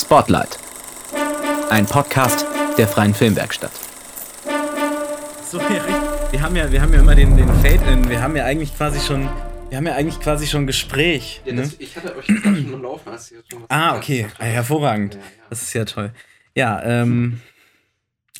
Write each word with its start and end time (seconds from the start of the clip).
Spotlight. 0.00 0.58
Ein 1.70 1.84
Podcast 1.84 2.46
der 2.78 2.86
Freien 2.86 3.14
Filmwerkstatt. 3.14 3.72
So, 5.50 5.58
ja, 5.58 6.30
wir 6.30 6.40
haben 6.40 6.54
ja, 6.54 6.70
wir 6.70 6.80
haben 6.80 6.92
ja 6.92 7.00
immer 7.00 7.16
den, 7.16 7.36
den 7.36 7.48
Fade-In. 7.48 8.08
Wir 8.08 8.22
haben 8.22 8.36
ja 8.36 8.44
eigentlich 8.44 8.76
quasi 8.76 9.00
schon, 9.00 9.28
wir 9.70 9.76
haben 9.76 9.86
ja 9.86 9.96
eigentlich 9.96 10.20
quasi 10.20 10.46
schon 10.46 10.68
Gespräch. 10.68 11.40
Ja, 11.44 11.52
ne? 11.52 11.62
das, 11.62 11.74
ich 11.80 11.96
hatte 11.96 12.16
euch 12.16 12.26
schon 12.26 12.74
am 12.74 12.82
Laufen. 12.82 13.10
Hast 13.10 13.32
du 13.32 13.34
jetzt 13.34 13.50
schon 13.50 13.62
was 13.62 13.70
Ah, 13.70 13.96
okay. 13.96 14.28
Ah, 14.38 14.44
hervorragend. 14.44 15.14
Ja, 15.14 15.20
ja. 15.20 15.26
Das 15.50 15.62
ist 15.62 15.74
ja 15.74 15.84
toll. 15.84 16.12
Ja, 16.54 16.80
ähm. 16.84 17.40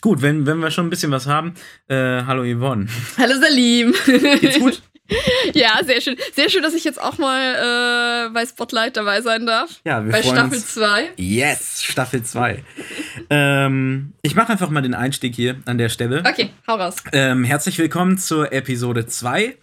Gut, 0.01 0.23
wenn, 0.23 0.47
wenn 0.47 0.59
wir 0.59 0.71
schon 0.71 0.87
ein 0.87 0.91
bisschen 0.91 1.11
was 1.11 1.27
haben. 1.27 1.55
Äh, 1.89 2.23
hallo 2.23 2.45
Yvonne. 2.45 2.87
Hallo 3.19 3.35
Salim. 3.41 3.93
Geht's 4.41 4.61
gut? 4.61 4.81
ja, 5.55 5.81
sehr 5.85 6.01
schön. 6.01 6.17
Sehr 6.35 6.51
schön, 6.51 6.63
dass 6.63 6.75
ich 6.75 6.85
jetzt 6.85 7.01
auch 7.01 7.19
mal 7.19 8.27
äh, 8.27 8.31
bei 8.31 8.45
Spotlight 8.45 8.97
dabei 8.97 9.21
sein 9.23 9.47
darf. 9.47 9.81
Ja, 9.85 10.05
wir 10.05 10.13
bei 10.13 10.23
freuen 10.23 10.37
Staffel 10.37 10.57
uns. 10.59 10.75
2. 10.75 11.11
Yes, 11.17 11.83
Staffel 11.83 12.23
2. 12.23 12.63
ähm, 13.31 14.13
ich 14.23 14.35
mache 14.35 14.53
einfach 14.53 14.71
mal 14.71 14.83
den 14.83 14.95
Einstieg 14.95 15.35
hier 15.35 15.57
an 15.65 15.79
der 15.79 15.89
Stelle. 15.89 16.23
Okay, 16.27 16.51
hau 16.67 16.75
raus. 16.75 16.97
Ähm, 17.13 17.45
herzlich 17.45 17.79
willkommen 17.79 18.19
zur 18.19 18.53
Episode 18.53 19.07
2. 19.07 19.57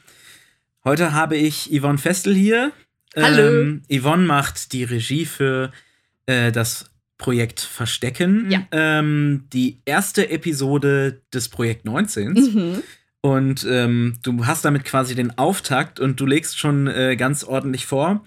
Heute 0.84 1.14
habe 1.14 1.38
ich 1.38 1.70
Yvonne 1.72 1.98
Festel 1.98 2.34
hier. 2.36 2.72
Hallo. 3.16 3.62
Ähm, 3.62 3.84
Yvonne 3.92 4.26
macht 4.26 4.74
die 4.74 4.84
Regie 4.84 5.26
für 5.26 5.72
äh, 6.26 6.52
das 6.52 6.92
Projekt 7.18 7.60
Verstecken. 7.62 8.50
Ja. 8.52 8.68
Ähm, 8.72 9.46
die 9.54 9.80
erste 9.86 10.30
Episode 10.30 11.22
des 11.34 11.50
Projekt 11.50 11.86
19. 11.86 12.34
Mhm. 12.34 12.84
Und 13.26 13.66
ähm, 13.68 14.20
du 14.22 14.46
hast 14.46 14.66
damit 14.66 14.86
quasi 14.86 15.16
den 15.16 15.36
Auftakt 15.40 16.00
und 16.00 16.20
du 16.20 16.28
legst 16.28 16.60
schon 16.60 16.86
äh, 16.86 17.16
ganz 17.16 17.44
ordentlich 17.44 17.88
vor. 17.88 18.24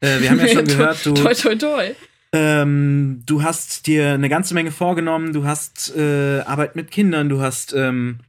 Äh, 0.00 0.20
wir 0.20 0.30
haben 0.30 0.40
ja 0.40 0.48
schon 0.48 0.64
gehört, 0.66 1.04
du, 1.04 1.12
Toi, 1.12 1.34
toi, 1.34 1.54
toi. 1.54 1.90
ähm, 2.32 3.22
du 3.26 3.42
hast 3.42 3.86
dir 3.86 4.12
eine 4.14 4.30
ganze 4.30 4.54
Menge 4.54 4.70
vorgenommen, 4.70 5.34
du 5.34 5.44
hast 5.44 5.94
äh, 5.94 6.40
Arbeit 6.46 6.76
mit 6.76 6.90
Kindern, 6.90 7.28
du 7.28 7.42
hast 7.42 7.74
ähm, 7.74 8.20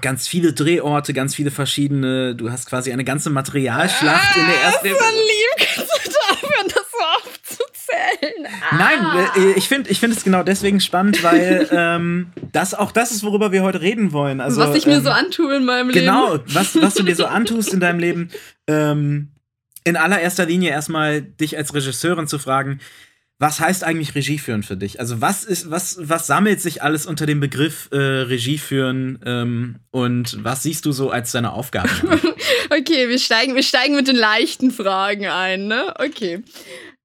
ganz 0.00 0.26
viele 0.26 0.54
Drehorte, 0.54 1.12
ganz 1.12 1.34
viele 1.34 1.50
verschiedene, 1.50 2.34
du 2.34 2.50
hast 2.50 2.66
quasi 2.66 2.90
eine 2.90 3.04
ganze 3.04 3.28
Materialschlacht 3.28 4.36
in 4.38 4.46
der 4.46 4.62
ersten 4.62 4.88
Ah, 4.88 4.90
so 4.98 5.16
lieb, 5.16 5.68
kannst 5.76 6.06
du 6.06 6.10
da 6.10 6.32
aufhören, 6.32 6.68
das 6.68 7.56
so 7.58 7.64
aufzuzählen? 8.16 8.46
Ah. 8.70 8.76
Nein, 8.76 9.28
äh, 9.36 9.52
ich 9.58 9.68
finde 9.68 9.90
ich 9.90 10.00
find 10.00 10.16
es 10.16 10.24
genau 10.24 10.42
deswegen 10.42 10.80
spannend, 10.80 11.22
weil 11.22 11.68
ähm, 11.72 12.32
das 12.52 12.74
auch 12.74 12.92
das 12.92 13.10
ist, 13.10 13.22
worüber 13.22 13.52
wir 13.52 13.62
heute 13.62 13.80
reden 13.80 14.12
wollen. 14.12 14.40
Also, 14.40 14.60
Was 14.60 14.74
ich 14.76 14.86
mir 14.86 14.96
ähm, 14.96 15.04
so 15.04 15.10
antue 15.10 15.56
in 15.56 15.64
meinem 15.64 15.90
Genau, 15.90 16.34
Leben. 16.34 16.44
was, 16.48 16.80
was 16.80 16.94
du 16.94 17.02
dir 17.02 17.16
so 17.16 17.26
antust 17.26 17.72
in 17.72 17.80
deinem 17.80 17.98
Leben. 17.98 18.30
Ähm, 18.66 19.28
in 19.84 19.96
allererster 19.96 20.46
Linie 20.46 20.70
erstmal 20.70 21.22
dich 21.22 21.56
als 21.56 21.72
Regisseurin 21.72 22.26
zu 22.26 22.40
fragen, 22.40 22.80
was 23.38 23.60
heißt 23.60 23.84
eigentlich 23.84 24.14
Regie 24.14 24.38
führen 24.38 24.62
für 24.62 24.76
dich? 24.76 24.98
Also 24.98 25.20
was 25.20 25.44
ist, 25.44 25.70
was, 25.70 25.98
was 26.00 26.26
sammelt 26.26 26.60
sich 26.60 26.82
alles 26.82 27.06
unter 27.06 27.26
dem 27.26 27.38
Begriff 27.38 27.88
äh, 27.92 27.96
Regie 27.96 28.58
führen 28.58 29.20
ähm, 29.24 29.76
und 29.90 30.42
was 30.42 30.62
siehst 30.62 30.86
du 30.86 30.92
so 30.92 31.10
als 31.10 31.32
deine 31.32 31.52
Aufgabe? 31.52 31.88
Okay, 32.68 33.08
wir 33.08 33.18
steigen, 33.20 33.54
wir 33.54 33.62
steigen 33.62 33.94
mit 33.94 34.08
den 34.08 34.16
leichten 34.16 34.72
Fragen 34.72 35.26
ein, 35.26 35.68
ne? 35.68 35.94
Okay. 35.98 36.42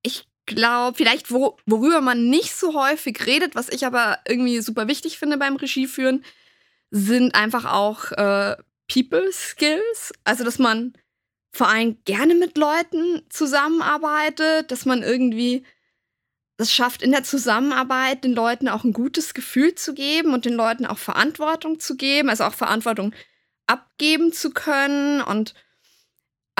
Ich 0.02 0.26
glaube, 0.46 0.98
vielleicht, 0.98 1.32
wo, 1.32 1.58
worüber 1.66 2.02
man 2.02 2.30
nicht 2.30 2.56
so 2.56 2.74
häufig 2.74 3.26
redet, 3.26 3.56
was 3.56 3.70
ich 3.70 3.86
aber 3.86 4.20
irgendwie 4.28 4.60
super 4.62 4.88
wichtig 4.88 5.18
finde 5.18 5.38
beim 5.38 5.56
Regieführen, 5.56 6.24
sind 6.90 7.36
einfach 7.36 7.66
auch 7.66 8.12
äh, 8.12 8.58
People 8.92 9.32
Skills. 9.32 10.14
Also, 10.24 10.44
dass 10.44 10.60
man 10.60 10.94
vor 11.52 11.68
allem 11.68 11.98
gerne 12.06 12.36
mit 12.36 12.58
Leuten 12.58 13.24
zusammenarbeitet, 13.30 14.72
dass 14.72 14.86
man 14.86 15.04
irgendwie 15.04 15.66
das 16.58 16.72
schafft, 16.72 17.02
in 17.02 17.12
der 17.12 17.24
Zusammenarbeit 17.24 18.24
den 18.24 18.34
Leuten 18.34 18.70
auch 18.70 18.84
ein 18.84 18.94
gutes 18.94 19.34
Gefühl 19.34 19.76
zu 19.76 19.94
geben 19.94 20.34
und 20.34 20.46
den 20.46 20.54
Leuten 20.54 20.86
auch 20.86 20.98
Verantwortung 20.98 21.80
zu 21.80 21.98
geben, 21.98 22.30
also 22.30 22.44
auch 22.44 22.54
Verantwortung 22.54 23.14
abgeben 23.68 24.32
zu 24.32 24.52
können 24.52 25.22
und 25.22 25.56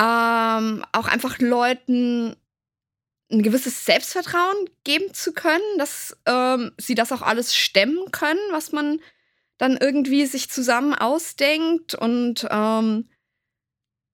ähm, 0.00 0.84
auch 0.92 1.06
einfach 1.06 1.38
Leuten 1.38 2.34
ein 3.32 3.42
gewisses 3.42 3.84
Selbstvertrauen 3.84 4.68
geben 4.84 5.12
zu 5.14 5.32
können, 5.32 5.78
dass 5.78 6.16
ähm, 6.26 6.72
sie 6.76 6.94
das 6.94 7.12
auch 7.12 7.22
alles 7.22 7.56
stemmen 7.56 8.12
können, 8.12 8.40
was 8.50 8.72
man 8.72 9.00
dann 9.58 9.76
irgendwie 9.80 10.26
sich 10.26 10.50
zusammen 10.50 10.94
ausdenkt. 10.94 11.94
Und 11.94 12.46
ähm, 12.50 13.08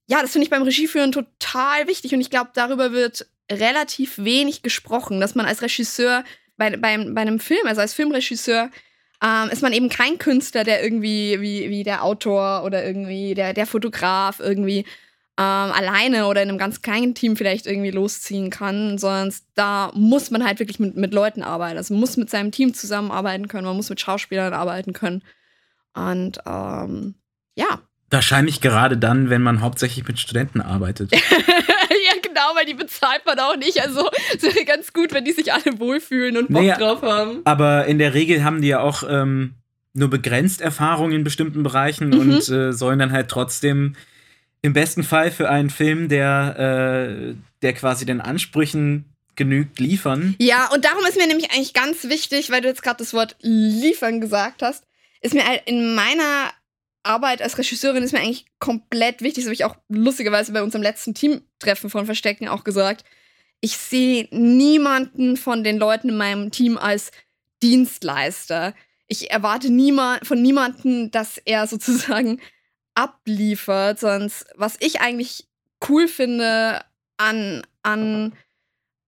ja, 0.06 0.22
das 0.22 0.32
finde 0.32 0.44
ich 0.44 0.50
beim 0.50 0.62
Regieführen 0.62 1.12
total 1.12 1.88
wichtig. 1.88 2.14
Und 2.14 2.20
ich 2.20 2.30
glaube, 2.30 2.50
darüber 2.54 2.92
wird 2.92 3.26
relativ 3.50 4.18
wenig 4.18 4.62
gesprochen, 4.62 5.20
dass 5.20 5.34
man 5.34 5.46
als 5.46 5.62
Regisseur 5.62 6.24
bei, 6.56 6.76
beim, 6.76 7.14
bei 7.14 7.22
einem 7.22 7.40
Film, 7.40 7.66
also 7.66 7.80
als 7.80 7.94
Filmregisseur, 7.94 8.70
ähm, 9.22 9.50
ist 9.50 9.62
man 9.62 9.72
eben 9.72 9.88
kein 9.88 10.18
Künstler, 10.18 10.64
der 10.64 10.82
irgendwie 10.82 11.40
wie, 11.40 11.70
wie 11.70 11.82
der 11.82 12.04
Autor 12.04 12.62
oder 12.64 12.84
irgendwie 12.84 13.34
der, 13.34 13.52
der 13.52 13.66
Fotograf 13.66 14.38
irgendwie 14.38 14.84
ähm, 15.38 15.44
alleine 15.72 16.26
oder 16.26 16.42
in 16.42 16.48
einem 16.48 16.58
ganz 16.58 16.82
kleinen 16.82 17.14
Team 17.14 17.36
vielleicht 17.36 17.66
irgendwie 17.66 17.92
losziehen 17.92 18.50
kann, 18.50 18.98
sondern 18.98 19.32
da 19.54 19.92
muss 19.94 20.32
man 20.32 20.44
halt 20.44 20.58
wirklich 20.58 20.80
mit, 20.80 20.96
mit 20.96 21.14
Leuten 21.14 21.42
arbeiten. 21.44 21.76
Also 21.78 21.94
man 21.94 22.00
muss 22.00 22.16
mit 22.16 22.28
seinem 22.28 22.50
Team 22.50 22.74
zusammenarbeiten 22.74 23.46
können, 23.46 23.64
man 23.64 23.76
muss 23.76 23.88
mit 23.88 24.00
Schauspielern 24.00 24.52
arbeiten 24.52 24.92
können. 24.92 25.22
Und 25.94 26.38
ähm, 26.44 27.14
ja. 27.54 27.80
Wahrscheinlich 28.10 28.60
gerade 28.60 28.96
dann, 28.96 29.30
wenn 29.30 29.42
man 29.42 29.60
hauptsächlich 29.60 30.08
mit 30.08 30.18
Studenten 30.18 30.60
arbeitet. 30.60 31.12
ja, 31.12 31.20
genau, 32.22 32.56
weil 32.56 32.66
die 32.66 32.74
bezahlt 32.74 33.22
man 33.24 33.38
auch 33.38 33.56
nicht. 33.56 33.80
Also 33.80 34.08
es 34.34 34.42
wäre 34.42 34.64
ganz 34.64 34.92
gut, 34.92 35.12
wenn 35.14 35.24
die 35.24 35.32
sich 35.32 35.52
alle 35.52 35.78
wohlfühlen 35.78 36.36
und 36.36 36.48
Bock 36.48 36.62
Naja, 36.62 36.76
drauf 36.78 37.02
haben. 37.02 37.42
Aber 37.44 37.86
in 37.86 37.98
der 37.98 38.12
Regel 38.14 38.42
haben 38.42 38.60
die 38.60 38.68
ja 38.68 38.80
auch 38.80 39.04
ähm, 39.08 39.54
nur 39.92 40.10
begrenzt 40.10 40.60
Erfahrung 40.62 41.12
in 41.12 41.22
bestimmten 41.22 41.62
Bereichen 41.62 42.08
Mhm. 42.08 42.18
und 42.18 42.48
äh, 42.48 42.72
sollen 42.72 42.98
dann 42.98 43.12
halt 43.12 43.28
trotzdem 43.28 43.94
im 44.62 44.72
besten 44.72 45.02
Fall 45.02 45.30
für 45.30 45.48
einen 45.48 45.70
Film, 45.70 46.08
der, 46.08 46.56
äh, 46.58 47.34
der 47.62 47.72
quasi 47.74 48.06
den 48.06 48.20
Ansprüchen 48.20 49.04
genügt, 49.36 49.78
liefern. 49.78 50.34
Ja, 50.38 50.68
und 50.72 50.84
darum 50.84 51.04
ist 51.06 51.16
mir 51.16 51.26
nämlich 51.26 51.50
eigentlich 51.52 51.72
ganz 51.72 52.04
wichtig, 52.04 52.50
weil 52.50 52.60
du 52.60 52.68
jetzt 52.68 52.82
gerade 52.82 52.98
das 52.98 53.14
Wort 53.14 53.36
liefern 53.40 54.20
gesagt 54.20 54.62
hast, 54.62 54.84
ist 55.20 55.34
mir 55.34 55.46
halt 55.46 55.62
in 55.66 55.94
meiner 55.94 56.52
Arbeit 57.04 57.40
als 57.40 57.56
Regisseurin 57.56 58.02
ist 58.02 58.12
mir 58.12 58.20
eigentlich 58.20 58.44
komplett 58.58 59.22
wichtig, 59.22 59.44
das 59.44 59.46
habe 59.46 59.54
ich 59.54 59.64
auch 59.64 59.76
lustigerweise 59.88 60.52
bei 60.52 60.62
unserem 60.62 60.82
letzten 60.82 61.14
Teamtreffen 61.14 61.88
von 61.90 62.04
Verstecken 62.04 62.48
auch 62.48 62.64
gesagt. 62.64 63.04
Ich 63.60 63.76
sehe 63.76 64.28
niemanden 64.30 65.36
von 65.36 65.64
den 65.64 65.78
Leuten 65.78 66.10
in 66.10 66.16
meinem 66.16 66.50
Team 66.50 66.76
als 66.76 67.10
Dienstleister. 67.62 68.74
Ich 69.06 69.30
erwarte 69.30 69.70
niema 69.70 70.18
von 70.22 70.40
niemanden, 70.40 71.10
dass 71.10 71.38
er 71.38 71.66
sozusagen 71.66 72.40
abliefert, 72.98 74.00
sonst 74.00 74.44
was 74.56 74.76
ich 74.80 75.00
eigentlich 75.00 75.46
cool 75.88 76.08
finde 76.08 76.84
an, 77.16 77.64
an 77.84 78.32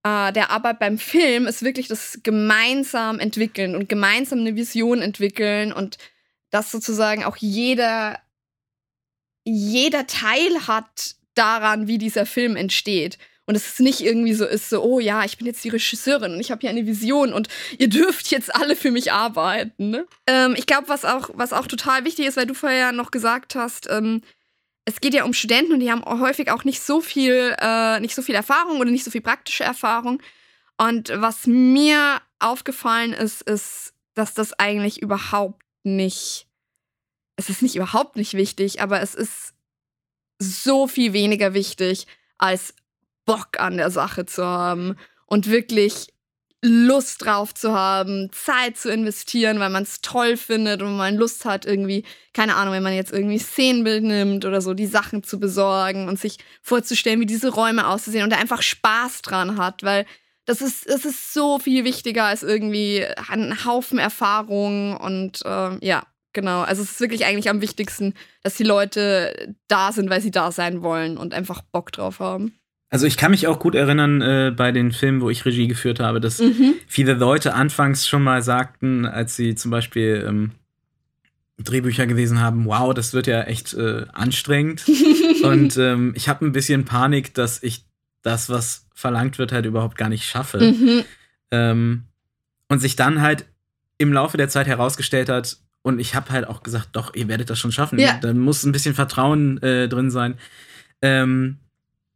äh, 0.03 0.31
der 0.31 0.49
Arbeit 0.49 0.79
beim 0.79 0.97
Film 0.97 1.45
ist 1.45 1.61
wirklich 1.61 1.89
das 1.89 2.21
gemeinsam 2.23 3.19
entwickeln 3.19 3.75
und 3.75 3.89
gemeinsam 3.89 4.39
eine 4.39 4.55
Vision 4.55 5.01
entwickeln 5.01 5.73
und 5.73 5.97
dass 6.51 6.71
sozusagen 6.71 7.25
auch 7.25 7.35
jeder, 7.35 8.17
jeder 9.43 10.07
Teil 10.07 10.67
hat 10.67 11.15
daran, 11.33 11.87
wie 11.87 11.97
dieser 11.97 12.25
Film 12.25 12.55
entsteht. 12.55 13.17
Und 13.45 13.55
es 13.55 13.79
nicht 13.79 14.01
irgendwie 14.01 14.33
so 14.33 14.45
ist, 14.45 14.69
so, 14.69 14.83
oh 14.83 14.99
ja, 14.99 15.25
ich 15.25 15.37
bin 15.37 15.47
jetzt 15.47 15.63
die 15.63 15.69
Regisseurin 15.69 16.33
und 16.33 16.39
ich 16.39 16.51
habe 16.51 16.61
hier 16.61 16.69
eine 16.69 16.85
Vision 16.85 17.33
und 17.33 17.47
ihr 17.77 17.89
dürft 17.89 18.31
jetzt 18.31 18.53
alle 18.55 18.75
für 18.75 18.91
mich 18.91 19.11
arbeiten. 19.11 19.89
Ne? 19.89 20.05
Ähm, 20.27 20.55
ich 20.57 20.67
glaube, 20.67 20.87
was 20.89 21.05
auch, 21.05 21.29
was 21.33 21.51
auch 21.51 21.67
total 21.67 22.05
wichtig 22.05 22.27
ist, 22.27 22.37
weil 22.37 22.45
du 22.45 22.53
vorher 22.53 22.91
noch 22.91 23.11
gesagt 23.11 23.55
hast, 23.55 23.89
ähm, 23.89 24.21
es 24.85 25.01
geht 25.01 25.13
ja 25.13 25.25
um 25.25 25.33
Studenten 25.33 25.73
und 25.73 25.79
die 25.79 25.91
haben 25.91 26.03
häufig 26.05 26.51
auch 26.51 26.63
nicht 26.63 26.81
so 26.81 27.01
viel, 27.01 27.55
äh, 27.59 27.99
nicht 27.99 28.15
so 28.15 28.21
viel 28.21 28.35
Erfahrung 28.35 28.79
oder 28.79 28.91
nicht 28.91 29.03
so 29.03 29.11
viel 29.11 29.21
praktische 29.21 29.63
Erfahrung. 29.63 30.21
Und 30.77 31.11
was 31.15 31.45
mir 31.45 32.21
aufgefallen 32.39 33.13
ist, 33.13 33.41
ist, 33.43 33.93
dass 34.13 34.33
das 34.33 34.53
eigentlich 34.53 35.01
überhaupt 35.01 35.63
nicht, 35.83 36.47
es 37.35 37.49
ist 37.49 37.61
nicht 37.61 37.75
überhaupt 37.75 38.15
nicht 38.15 38.33
wichtig, 38.33 38.81
aber 38.81 39.01
es 39.01 39.13
ist 39.15 39.53
so 40.39 40.87
viel 40.87 41.13
weniger 41.13 41.53
wichtig, 41.53 42.07
als 42.37 42.73
Bock 43.25 43.59
an 43.59 43.77
der 43.77 43.91
Sache 43.91 44.25
zu 44.25 44.45
haben 44.45 44.95
und 45.25 45.49
wirklich 45.49 46.07
Lust 46.63 47.25
drauf 47.25 47.55
zu 47.55 47.73
haben, 47.73 48.29
Zeit 48.31 48.77
zu 48.77 48.91
investieren, 48.91 49.59
weil 49.59 49.71
man 49.71 49.81
es 49.81 50.01
toll 50.01 50.37
findet 50.37 50.83
und 50.83 50.95
man 50.95 51.15
Lust 51.15 51.43
hat, 51.43 51.65
irgendwie, 51.65 52.03
keine 52.33 52.55
Ahnung, 52.55 52.75
wenn 52.75 52.83
man 52.83 52.93
jetzt 52.93 53.11
irgendwie 53.11 53.39
Szenenbild 53.39 54.03
nimmt 54.03 54.45
oder 54.45 54.61
so, 54.61 54.75
die 54.75 54.85
Sachen 54.85 55.23
zu 55.23 55.39
besorgen 55.39 56.07
und 56.07 56.19
sich 56.19 56.37
vorzustellen, 56.61 57.19
wie 57.19 57.25
diese 57.25 57.49
Räume 57.49 57.87
auszusehen 57.87 58.23
und 58.23 58.29
da 58.29 58.37
einfach 58.37 58.61
Spaß 58.61 59.23
dran 59.23 59.57
hat, 59.57 59.81
weil 59.81 60.05
das 60.45 60.61
ist, 60.61 60.87
das 60.87 61.05
ist 61.05 61.33
so 61.33 61.57
viel 61.57 61.83
wichtiger 61.83 62.25
als 62.25 62.43
irgendwie 62.43 63.05
ein 63.29 63.65
Haufen 63.65 63.97
Erfahrung 63.97 64.95
und 64.97 65.41
ähm, 65.45 65.79
ja, 65.81 66.03
genau. 66.33 66.61
Also 66.61 66.83
es 66.83 66.91
ist 66.91 66.99
wirklich 66.99 67.25
eigentlich 67.25 67.49
am 67.49 67.61
wichtigsten, 67.61 68.13
dass 68.43 68.55
die 68.55 68.63
Leute 68.63 69.55
da 69.67 69.91
sind, 69.91 70.11
weil 70.11 70.21
sie 70.21 70.31
da 70.31 70.51
sein 70.51 70.83
wollen 70.83 71.17
und 71.17 71.33
einfach 71.33 71.63
Bock 71.63 71.91
drauf 71.91 72.19
haben. 72.19 72.60
Also 72.91 73.07
ich 73.07 73.15
kann 73.17 73.31
mich 73.31 73.47
auch 73.47 73.57
gut 73.57 73.73
erinnern 73.73 74.21
äh, 74.21 74.53
bei 74.55 74.71
den 74.73 74.91
Filmen, 74.91 75.21
wo 75.21 75.29
ich 75.29 75.45
Regie 75.45 75.67
geführt 75.67 75.99
habe, 76.01 76.19
dass 76.19 76.39
Mhm. 76.39 76.73
viele 76.87 77.13
Leute 77.13 77.53
anfangs 77.53 78.07
schon 78.07 78.21
mal 78.21 78.43
sagten, 78.43 79.05
als 79.05 79.35
sie 79.37 79.55
zum 79.55 79.71
Beispiel 79.71 80.25
ähm, 80.27 80.51
Drehbücher 81.57 82.05
gelesen 82.05 82.41
haben, 82.41 82.65
wow, 82.65 82.93
das 82.93 83.13
wird 83.13 83.27
ja 83.27 83.43
echt 83.43 83.73
äh, 83.73 84.05
anstrengend. 84.13 84.83
Und 85.43 85.77
ähm, 85.77 86.11
ich 86.15 86.27
habe 86.27 86.45
ein 86.45 86.51
bisschen 86.51 86.83
Panik, 86.85 87.33
dass 87.33 87.63
ich 87.63 87.85
das, 88.23 88.49
was 88.49 88.87
verlangt 88.93 89.39
wird, 89.39 89.51
halt 89.53 89.65
überhaupt 89.65 89.97
gar 89.97 90.09
nicht 90.09 90.25
schaffe. 90.25 90.59
Mhm. 90.59 91.03
Ähm, 91.51 92.03
und 92.67 92.79
sich 92.79 92.95
dann 92.95 93.21
halt 93.21 93.45
im 93.97 94.13
Laufe 94.13 94.37
der 94.37 94.47
Zeit 94.49 94.67
herausgestellt 94.67 95.29
hat, 95.29 95.57
und 95.83 95.99
ich 95.99 96.13
habe 96.13 96.29
halt 96.29 96.45
auch 96.47 96.61
gesagt, 96.61 96.89
doch, 96.91 97.15
ihr 97.15 97.27
werdet 97.27 97.49
das 97.49 97.57
schon 97.57 97.71
schaffen. 97.71 97.97
Ja. 97.97 98.19
Da 98.21 98.33
muss 98.33 98.63
ein 98.63 98.71
bisschen 98.71 98.93
Vertrauen 98.93 99.61
äh, 99.63 99.89
drin 99.89 100.11
sein. 100.11 100.35
Ähm, 101.01 101.57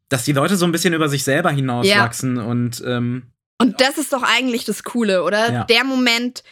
dass 0.09 0.23
die 0.23 0.33
Leute 0.33 0.55
so 0.57 0.65
ein 0.65 0.71
bisschen 0.71 0.93
über 0.93 1.09
sich 1.09 1.23
selber 1.23 1.51
hinauswachsen 1.51 2.37
und 2.37 2.83
ähm, 2.85 3.23
Und 3.59 3.81
das 3.81 3.97
ist 3.97 4.13
doch 4.13 4.23
eigentlich 4.23 4.65
das 4.65 4.83
Coole, 4.83 5.23
oder? 5.23 5.51
Ja. 5.51 5.63
Der 5.65 5.83
Moment, 5.83 6.43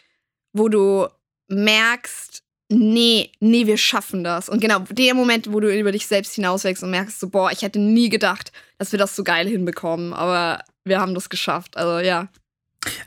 wo 0.53 0.69
du 0.69 1.07
merkst, 1.49 2.43
nee, 2.69 3.31
nee, 3.39 3.67
wir 3.67 3.77
schaffen 3.77 4.23
das. 4.23 4.49
Und 4.49 4.59
genau, 4.61 4.79
der 4.89 5.13
Moment, 5.13 5.51
wo 5.51 5.59
du 5.59 5.67
über 5.77 5.91
dich 5.91 6.07
selbst 6.07 6.33
hinauswächst 6.33 6.83
und 6.83 6.91
merkst 6.91 7.19
so, 7.19 7.29
boah, 7.29 7.51
ich 7.51 7.61
hätte 7.61 7.79
nie 7.79 8.09
gedacht, 8.09 8.51
dass 8.77 8.91
wir 8.91 8.99
das 8.99 9.15
so 9.15 9.23
geil 9.23 9.47
hinbekommen, 9.47 10.13
aber 10.13 10.63
wir 10.83 10.99
haben 10.99 11.13
das 11.13 11.29
geschafft. 11.29 11.77
Also 11.77 11.99
ja. 11.99 12.27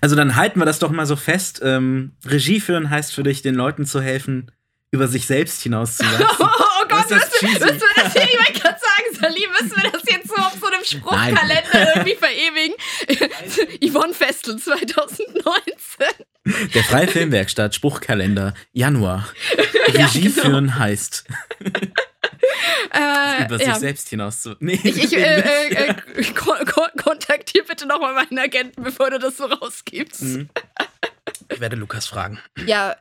Also 0.00 0.16
dann 0.16 0.36
halten 0.36 0.58
wir 0.60 0.64
das 0.66 0.78
doch 0.78 0.90
mal 0.90 1.06
so 1.06 1.16
fest. 1.16 1.60
Ähm, 1.62 2.12
Regie 2.24 2.60
führen 2.60 2.88
heißt 2.88 3.12
für 3.12 3.22
dich, 3.22 3.42
den 3.42 3.54
Leuten 3.54 3.84
zu 3.84 4.00
helfen, 4.00 4.50
über 4.90 5.08
sich 5.08 5.26
selbst 5.26 5.62
hinauszuwachsen. 5.62 6.46
Oh 6.78 6.88
Gott, 6.88 7.10
Ist 7.10 7.10
das 7.10 7.30
cheesy? 7.40 7.58
müssen 7.58 7.80
wir 7.80 8.02
das 8.04 8.12
hier, 8.12 8.22
ich 8.22 8.38
wollte 8.38 8.60
gerade 8.60 8.78
Salim, 9.20 9.50
müssen 9.60 9.82
wir 9.82 9.90
das 9.90 10.02
jetzt 10.10 10.28
so 10.28 10.34
auf 10.36 10.54
so 10.60 10.66
einem 10.66 10.84
Spruchkalender 10.84 11.96
irgendwie 11.96 12.16
verewigen? 12.16 12.76
Yvonne 13.90 14.14
Festel 14.14 14.56
2019. 14.58 16.06
Der 16.74 16.84
Freie 16.84 17.08
Filmwerkstatt, 17.08 17.74
Spruchkalender, 17.74 18.54
Januar. 18.72 19.28
Ja, 19.92 20.06
Regie 20.06 20.22
genau. 20.22 20.42
führen 20.42 20.78
heißt, 20.78 21.24
Äh, 22.92 23.44
über 23.44 23.58
sich 23.58 23.66
ja. 23.68 23.78
selbst 23.78 24.08
hinaus 24.08 24.48
Nee, 24.60 24.80
Ich, 24.82 25.04
ich 25.04 25.12
äh, 25.16 25.68
äh, 25.68 25.94
kon 26.34 26.58
kon 26.66 26.88
kontaktier 27.02 27.64
bitte 27.64 27.86
nochmal 27.86 28.14
meinen 28.14 28.38
Agenten, 28.38 28.82
bevor 28.82 29.10
du 29.10 29.18
das 29.18 29.36
so 29.36 29.44
rausgibst. 29.46 30.22
Mhm. 30.22 30.48
ich 31.52 31.60
werde 31.60 31.76
Lukas 31.76 32.06
fragen. 32.06 32.40
Ja, 32.66 32.96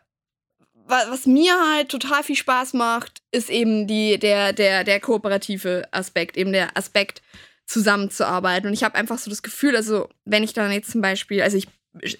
was 0.87 1.25
mir 1.25 1.53
halt 1.71 1.89
total 1.89 2.23
viel 2.23 2.35
Spaß 2.35 2.73
macht, 2.73 3.21
ist 3.31 3.49
eben 3.49 3.87
die, 3.87 4.19
der, 4.19 4.53
der, 4.53 4.83
der 4.83 4.99
kooperative 4.99 5.87
Aspekt, 5.91 6.37
eben 6.37 6.51
der 6.51 6.77
Aspekt, 6.77 7.21
zusammenzuarbeiten. 7.67 8.67
Und 8.67 8.73
ich 8.73 8.83
habe 8.83 8.95
einfach 8.95 9.17
so 9.17 9.29
das 9.29 9.41
Gefühl, 9.41 9.75
also 9.75 10.07
wenn 10.23 10.43
ich 10.43 10.53
dann 10.53 10.71
jetzt 10.71 10.91
zum 10.91 11.01
Beispiel, 11.01 11.41
also 11.41 11.57
ich, 11.57 11.67
ich 12.01 12.17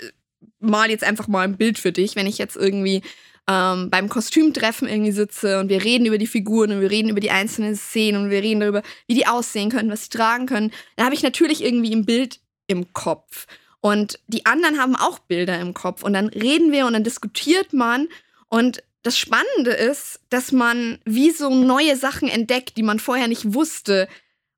mal 0.59 0.89
jetzt 0.89 1.03
einfach 1.03 1.27
mal 1.27 1.43
ein 1.43 1.57
Bild 1.57 1.77
für 1.77 1.91
dich, 1.91 2.15
wenn 2.15 2.27
ich 2.27 2.37
jetzt 2.37 2.55
irgendwie 2.55 3.01
ähm, 3.47 3.89
beim 3.91 4.09
Kostümtreffen 4.09 4.87
irgendwie 4.87 5.11
sitze 5.11 5.59
und 5.59 5.69
wir 5.69 5.83
reden 5.83 6.07
über 6.07 6.17
die 6.17 6.27
Figuren 6.27 6.71
und 6.71 6.81
wir 6.81 6.89
reden 6.89 7.09
über 7.09 7.19
die 7.19 7.31
einzelnen 7.31 7.75
Szenen 7.75 8.23
und 8.23 8.29
wir 8.31 8.41
reden 8.41 8.61
darüber, 8.61 8.81
wie 9.07 9.13
die 9.13 9.27
aussehen 9.27 9.69
können, 9.69 9.91
was 9.91 10.05
sie 10.05 10.09
tragen 10.09 10.47
können, 10.47 10.71
dann 10.95 11.05
habe 11.05 11.15
ich 11.15 11.23
natürlich 11.23 11.63
irgendwie 11.63 11.95
ein 11.95 12.05
Bild 12.05 12.39
im 12.67 12.91
Kopf. 12.93 13.45
Und 13.81 14.19
die 14.25 14.47
anderen 14.47 14.79
haben 14.79 14.95
auch 14.95 15.19
Bilder 15.19 15.59
im 15.59 15.75
Kopf. 15.75 16.01
Und 16.01 16.13
dann 16.13 16.29
reden 16.29 16.71
wir 16.71 16.87
und 16.87 16.93
dann 16.93 17.03
diskutiert 17.03 17.71
man. 17.71 18.07
Und 18.55 18.83
das 19.03 19.17
Spannende 19.17 19.71
ist, 19.71 20.21
dass 20.29 20.53
man 20.53 20.99
wie 21.03 21.31
so 21.31 21.49
neue 21.49 21.97
Sachen 21.97 22.29
entdeckt, 22.29 22.77
die 22.77 22.83
man 22.83 22.99
vorher 22.99 23.27
nicht 23.27 23.53
wusste. 23.53 24.07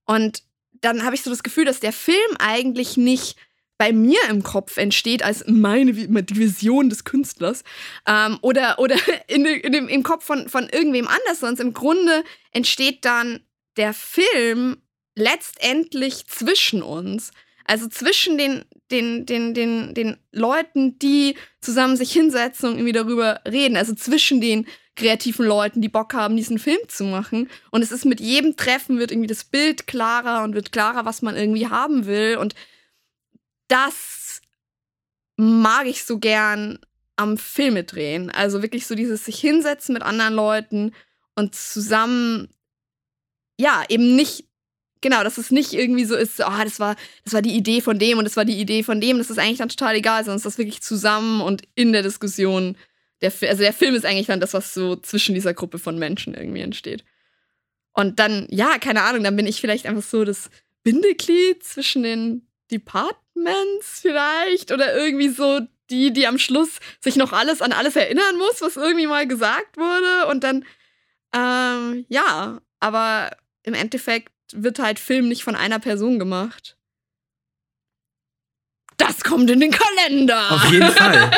Und 0.05 0.43
dann 0.81 1.03
habe 1.03 1.15
ich 1.15 1.23
so 1.23 1.31
das 1.31 1.41
Gefühl, 1.41 1.65
dass 1.65 1.79
der 1.79 1.93
Film 1.93 2.37
eigentlich 2.37 2.95
nicht 2.95 3.37
bei 3.79 3.91
mir 3.91 4.19
im 4.29 4.43
Kopf 4.43 4.77
entsteht 4.77 5.23
als 5.23 5.45
meine 5.47 5.97
Vision 5.97 6.91
des 6.91 7.05
Künstlers 7.05 7.63
ähm, 8.05 8.37
oder, 8.43 8.77
oder 8.77 8.97
in, 9.27 9.43
in 9.47 9.71
dem, 9.71 9.87
im 9.87 10.03
Kopf 10.03 10.23
von, 10.23 10.47
von 10.47 10.69
irgendwem 10.69 11.07
anders, 11.07 11.39
sonst 11.39 11.59
im 11.59 11.73
Grunde 11.73 12.23
entsteht 12.51 13.03
dann 13.03 13.39
der 13.77 13.95
Film 13.95 14.77
letztendlich 15.15 16.27
zwischen 16.27 16.83
uns. 16.83 17.31
Also 17.65 17.87
zwischen 17.87 18.37
den, 18.37 18.63
den, 18.91 19.25
den, 19.25 19.53
den, 19.53 19.93
den 19.93 20.17
Leuten, 20.31 20.97
die 20.99 21.35
zusammen 21.61 21.97
sich 21.97 22.11
hinsetzen 22.11 22.69
und 22.69 22.75
irgendwie 22.75 22.93
darüber 22.93 23.41
reden. 23.45 23.77
Also 23.77 23.93
zwischen 23.95 24.41
den 24.41 24.67
kreativen 24.95 25.45
Leuten, 25.45 25.81
die 25.81 25.89
Bock 25.89 26.13
haben, 26.13 26.35
diesen 26.35 26.59
Film 26.59 26.79
zu 26.87 27.03
machen. 27.05 27.49
Und 27.71 27.81
es 27.81 27.91
ist 27.91 28.05
mit 28.05 28.19
jedem 28.19 28.57
Treffen 28.57 28.97
wird 28.97 29.11
irgendwie 29.11 29.27
das 29.27 29.45
Bild 29.45 29.87
klarer 29.87 30.43
und 30.43 30.55
wird 30.55 30.71
klarer, 30.71 31.05
was 31.05 31.21
man 31.21 31.35
irgendwie 31.35 31.67
haben 31.67 32.05
will. 32.05 32.37
Und 32.37 32.55
das 33.67 34.41
mag 35.37 35.85
ich 35.85 36.03
so 36.03 36.17
gern 36.17 36.79
am 37.15 37.37
Filme 37.37 37.83
drehen. 37.83 38.29
Also 38.31 38.61
wirklich 38.61 38.87
so 38.87 38.95
dieses 38.95 39.25
sich 39.25 39.39
hinsetzen 39.39 39.93
mit 39.93 40.03
anderen 40.03 40.33
Leuten 40.33 40.93
und 41.35 41.55
zusammen, 41.55 42.49
ja, 43.59 43.83
eben 43.89 44.15
nicht, 44.15 44.46
genau, 45.01 45.23
dass 45.23 45.37
es 45.37 45.51
nicht 45.51 45.73
irgendwie 45.73 46.05
so 46.05 46.15
ist, 46.15 46.41
ah, 46.41 46.63
das 46.63 46.79
war, 46.79 46.95
das 47.23 47.33
war 47.33 47.41
die 47.41 47.55
Idee 47.55 47.81
von 47.81 47.99
dem 47.99 48.17
und 48.17 48.23
das 48.25 48.37
war 48.37 48.45
die 48.45 48.59
Idee 48.59 48.83
von 48.83 49.01
dem, 49.01 49.17
das 49.17 49.29
ist 49.29 49.39
eigentlich 49.39 49.57
dann 49.57 49.69
total 49.69 49.95
egal, 49.95 50.23
sondern 50.23 50.39
es 50.39 50.45
ist 50.45 50.57
wirklich 50.57 50.81
zusammen 50.81 51.41
und 51.41 51.63
in 51.75 51.93
der 51.93 52.03
Diskussion. 52.03 52.77
Der, 53.21 53.31
also 53.41 53.61
der 53.61 53.73
Film 53.73 53.95
ist 53.95 54.05
eigentlich 54.05 54.27
dann 54.27 54.39
das, 54.39 54.53
was 54.53 54.73
so 54.73 54.95
zwischen 54.95 55.35
dieser 55.35 55.53
Gruppe 55.53 55.79
von 55.79 55.97
Menschen 55.97 56.33
irgendwie 56.33 56.61
entsteht. 56.61 57.03
Und 57.93 58.19
dann, 58.19 58.47
ja, 58.51 58.77
keine 58.77 59.01
Ahnung, 59.01 59.23
dann 59.23 59.35
bin 59.35 59.47
ich 59.47 59.59
vielleicht 59.59 59.87
einfach 59.87 60.03
so 60.03 60.23
das 60.23 60.51
Bindeglied 60.83 61.63
zwischen 61.63 62.03
den 62.03 62.47
Departments 62.71 63.99
vielleicht 64.01 64.71
oder 64.71 64.95
irgendwie 64.95 65.29
so 65.29 65.61
die, 65.89 66.11
die 66.11 66.27
am 66.27 66.37
Schluss 66.37 66.79
sich 66.99 67.15
noch 67.15 67.33
alles 67.33 67.61
an 67.61 67.71
alles 67.71 67.95
erinnern 67.95 68.37
muss, 68.37 68.61
was 68.61 68.75
irgendwie 68.75 69.07
mal 69.07 69.27
gesagt 69.27 69.77
wurde 69.77 70.27
und 70.27 70.43
dann, 70.43 70.65
ähm, 71.33 72.05
ja, 72.09 72.61
aber 72.79 73.31
im 73.63 73.73
Endeffekt 73.73 74.31
wird 74.55 74.79
halt 74.79 74.99
Film 74.99 75.27
nicht 75.27 75.43
von 75.43 75.55
einer 75.55 75.79
Person 75.79 76.19
gemacht. 76.19 76.75
Das 78.97 79.23
kommt 79.23 79.49
in 79.49 79.59
den 79.59 79.71
Kalender. 79.71 80.51
Auf 80.51 80.71
jeden 80.71 80.87
Fall. 80.89 81.31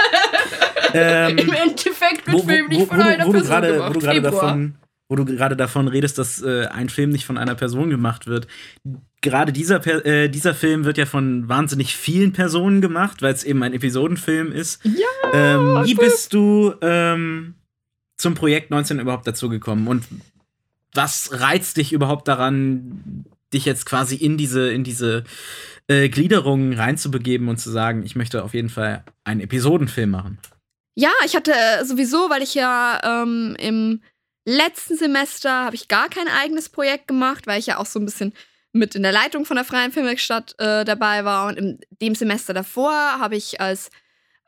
ähm, 0.93 1.37
Im 1.37 1.51
Endeffekt 1.53 2.25
wird 2.25 2.37
wo, 2.37 2.43
wo, 2.43 2.47
Film 2.47 2.67
nicht 2.67 2.81
wo, 2.81 2.85
von 2.85 2.97
wo, 2.97 3.01
einer 3.01 3.25
Person 3.25 3.43
gerade, 3.43 3.73
gemacht. 3.73 3.89
wo 3.89 3.93
du 3.93 3.99
gerade 3.99 4.21
davon, 4.21 4.75
wo 5.09 5.15
du 5.15 5.25
gerade 5.25 5.55
davon 5.57 5.87
redest, 5.89 6.17
dass 6.17 6.41
äh, 6.41 6.67
ein 6.67 6.87
Film 6.89 7.09
nicht 7.09 7.25
von 7.25 7.37
einer 7.37 7.55
Person 7.55 7.89
gemacht 7.89 8.27
wird. 8.27 8.47
Gerade 9.21 9.51
dieser, 9.51 9.79
Per- 9.79 10.05
äh, 10.05 10.29
dieser 10.29 10.55
Film 10.55 10.85
wird 10.85 10.97
ja 10.97 11.05
von 11.05 11.49
wahnsinnig 11.49 11.97
vielen 11.97 12.31
Personen 12.31 12.79
gemacht, 12.79 13.21
weil 13.21 13.33
es 13.33 13.43
eben 13.43 13.61
ein 13.63 13.73
Episodenfilm 13.73 14.53
ist. 14.53 14.79
Ja, 14.85 15.07
Ähm, 15.33 15.81
wie 15.83 15.95
bist 15.95 16.33
du 16.33 16.73
ähm, 16.81 17.55
zum 18.17 18.35
Projekt 18.35 18.71
19 18.71 18.99
überhaupt 18.99 19.27
dazu 19.27 19.49
gekommen? 19.49 19.87
Und 19.87 20.05
was 20.93 21.29
reizt 21.39 21.77
dich 21.77 21.93
überhaupt 21.93 22.27
daran, 22.27 23.25
dich 23.53 23.65
jetzt 23.65 23.85
quasi 23.85 24.15
in 24.15 24.37
diese, 24.37 24.71
in 24.71 24.83
diese 24.83 25.23
äh, 25.87 26.09
Gliederung 26.09 26.73
reinzubegeben 26.73 27.47
und 27.47 27.57
zu 27.57 27.71
sagen, 27.71 28.03
ich 28.03 28.15
möchte 28.15 28.43
auf 28.43 28.53
jeden 28.53 28.69
Fall 28.69 29.03
einen 29.23 29.41
Episodenfilm 29.41 30.11
machen? 30.11 30.39
Ja, 30.95 31.11
ich 31.25 31.35
hatte 31.35 31.53
äh, 31.53 31.85
sowieso, 31.85 32.29
weil 32.29 32.41
ich 32.41 32.55
ja 32.55 33.23
ähm, 33.23 33.55
im 33.59 34.01
letzten 34.45 34.97
Semester 34.97 35.65
habe 35.65 35.75
ich 35.75 35.87
gar 35.87 36.09
kein 36.09 36.27
eigenes 36.27 36.69
Projekt 36.69 37.07
gemacht, 37.07 37.47
weil 37.47 37.59
ich 37.59 37.67
ja 37.67 37.77
auch 37.77 37.85
so 37.85 37.99
ein 37.99 38.05
bisschen 38.05 38.33
mit 38.71 38.95
in 38.95 39.03
der 39.03 39.11
Leitung 39.11 39.45
von 39.45 39.55
der 39.55 39.65
Freien 39.65 39.91
Filmwerkstatt 39.91 40.55
äh, 40.59 40.85
dabei 40.85 41.25
war. 41.25 41.47
Und 41.47 41.57
in 41.57 41.79
dem 42.01 42.15
Semester 42.15 42.53
davor 42.53 42.91
habe 42.91 43.35
ich 43.35 43.61
als 43.61 43.89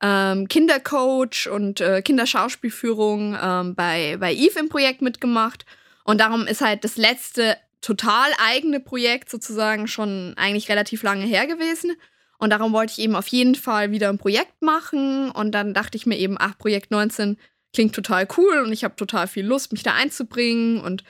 ähm, 0.02 0.48
Kindercoach 0.48 1.50
und 1.52 1.82
äh, 1.82 2.02
Kinderschauspielführung 2.02 3.38
ähm, 3.42 3.76
bei, 3.76 4.18
bei 4.20 4.34
Eve 4.34 4.60
im 4.60 4.70
Projekt 4.70 5.02
mitgemacht. 5.02 5.66
Und 6.03 6.20
darum 6.20 6.48
ist 6.48 6.62
halt 6.62 6.84
das 6.84 6.98
letzte 6.98 7.58
total 7.81 8.29
eigene 8.39 8.79
Projekt 8.79 9.29
sozusagen 9.29 9.88
schon 9.88 10.34
eigentlich 10.38 10.70
relativ 10.70 11.03
lange 11.03 11.25
her 11.25 11.48
gewesen. 11.48 11.93
Und 12.38 12.51
darum 12.51 12.74
wollte 12.74 12.93
ich 12.93 13.00
eben 13.00 13.15
auf 13.15 13.27
jeden 13.27 13.55
Fall 13.55 13.91
wieder 13.91 14.10
ein 14.10 14.17
Projekt 14.17 14.62
machen. 14.62 15.31
Und 15.31 15.51
dann 15.51 15.74
dachte 15.74 15.98
ich 15.98 16.05
mir 16.05 16.17
eben, 16.17 16.38
ach, 16.39 16.58
Projekt 16.58 16.91
19 16.91 17.38
klingt 17.74 17.96
total 17.96 18.27
cool 18.38 18.60
und 18.65 18.74
ich 18.74 18.84
habe 18.84 18.96
total 18.96 19.27
viel 19.27 19.46
Lust, 19.46 19.72
mich 19.72 19.84
da 19.84 19.93
einzubringen. 19.93 20.81
Und 20.81 21.03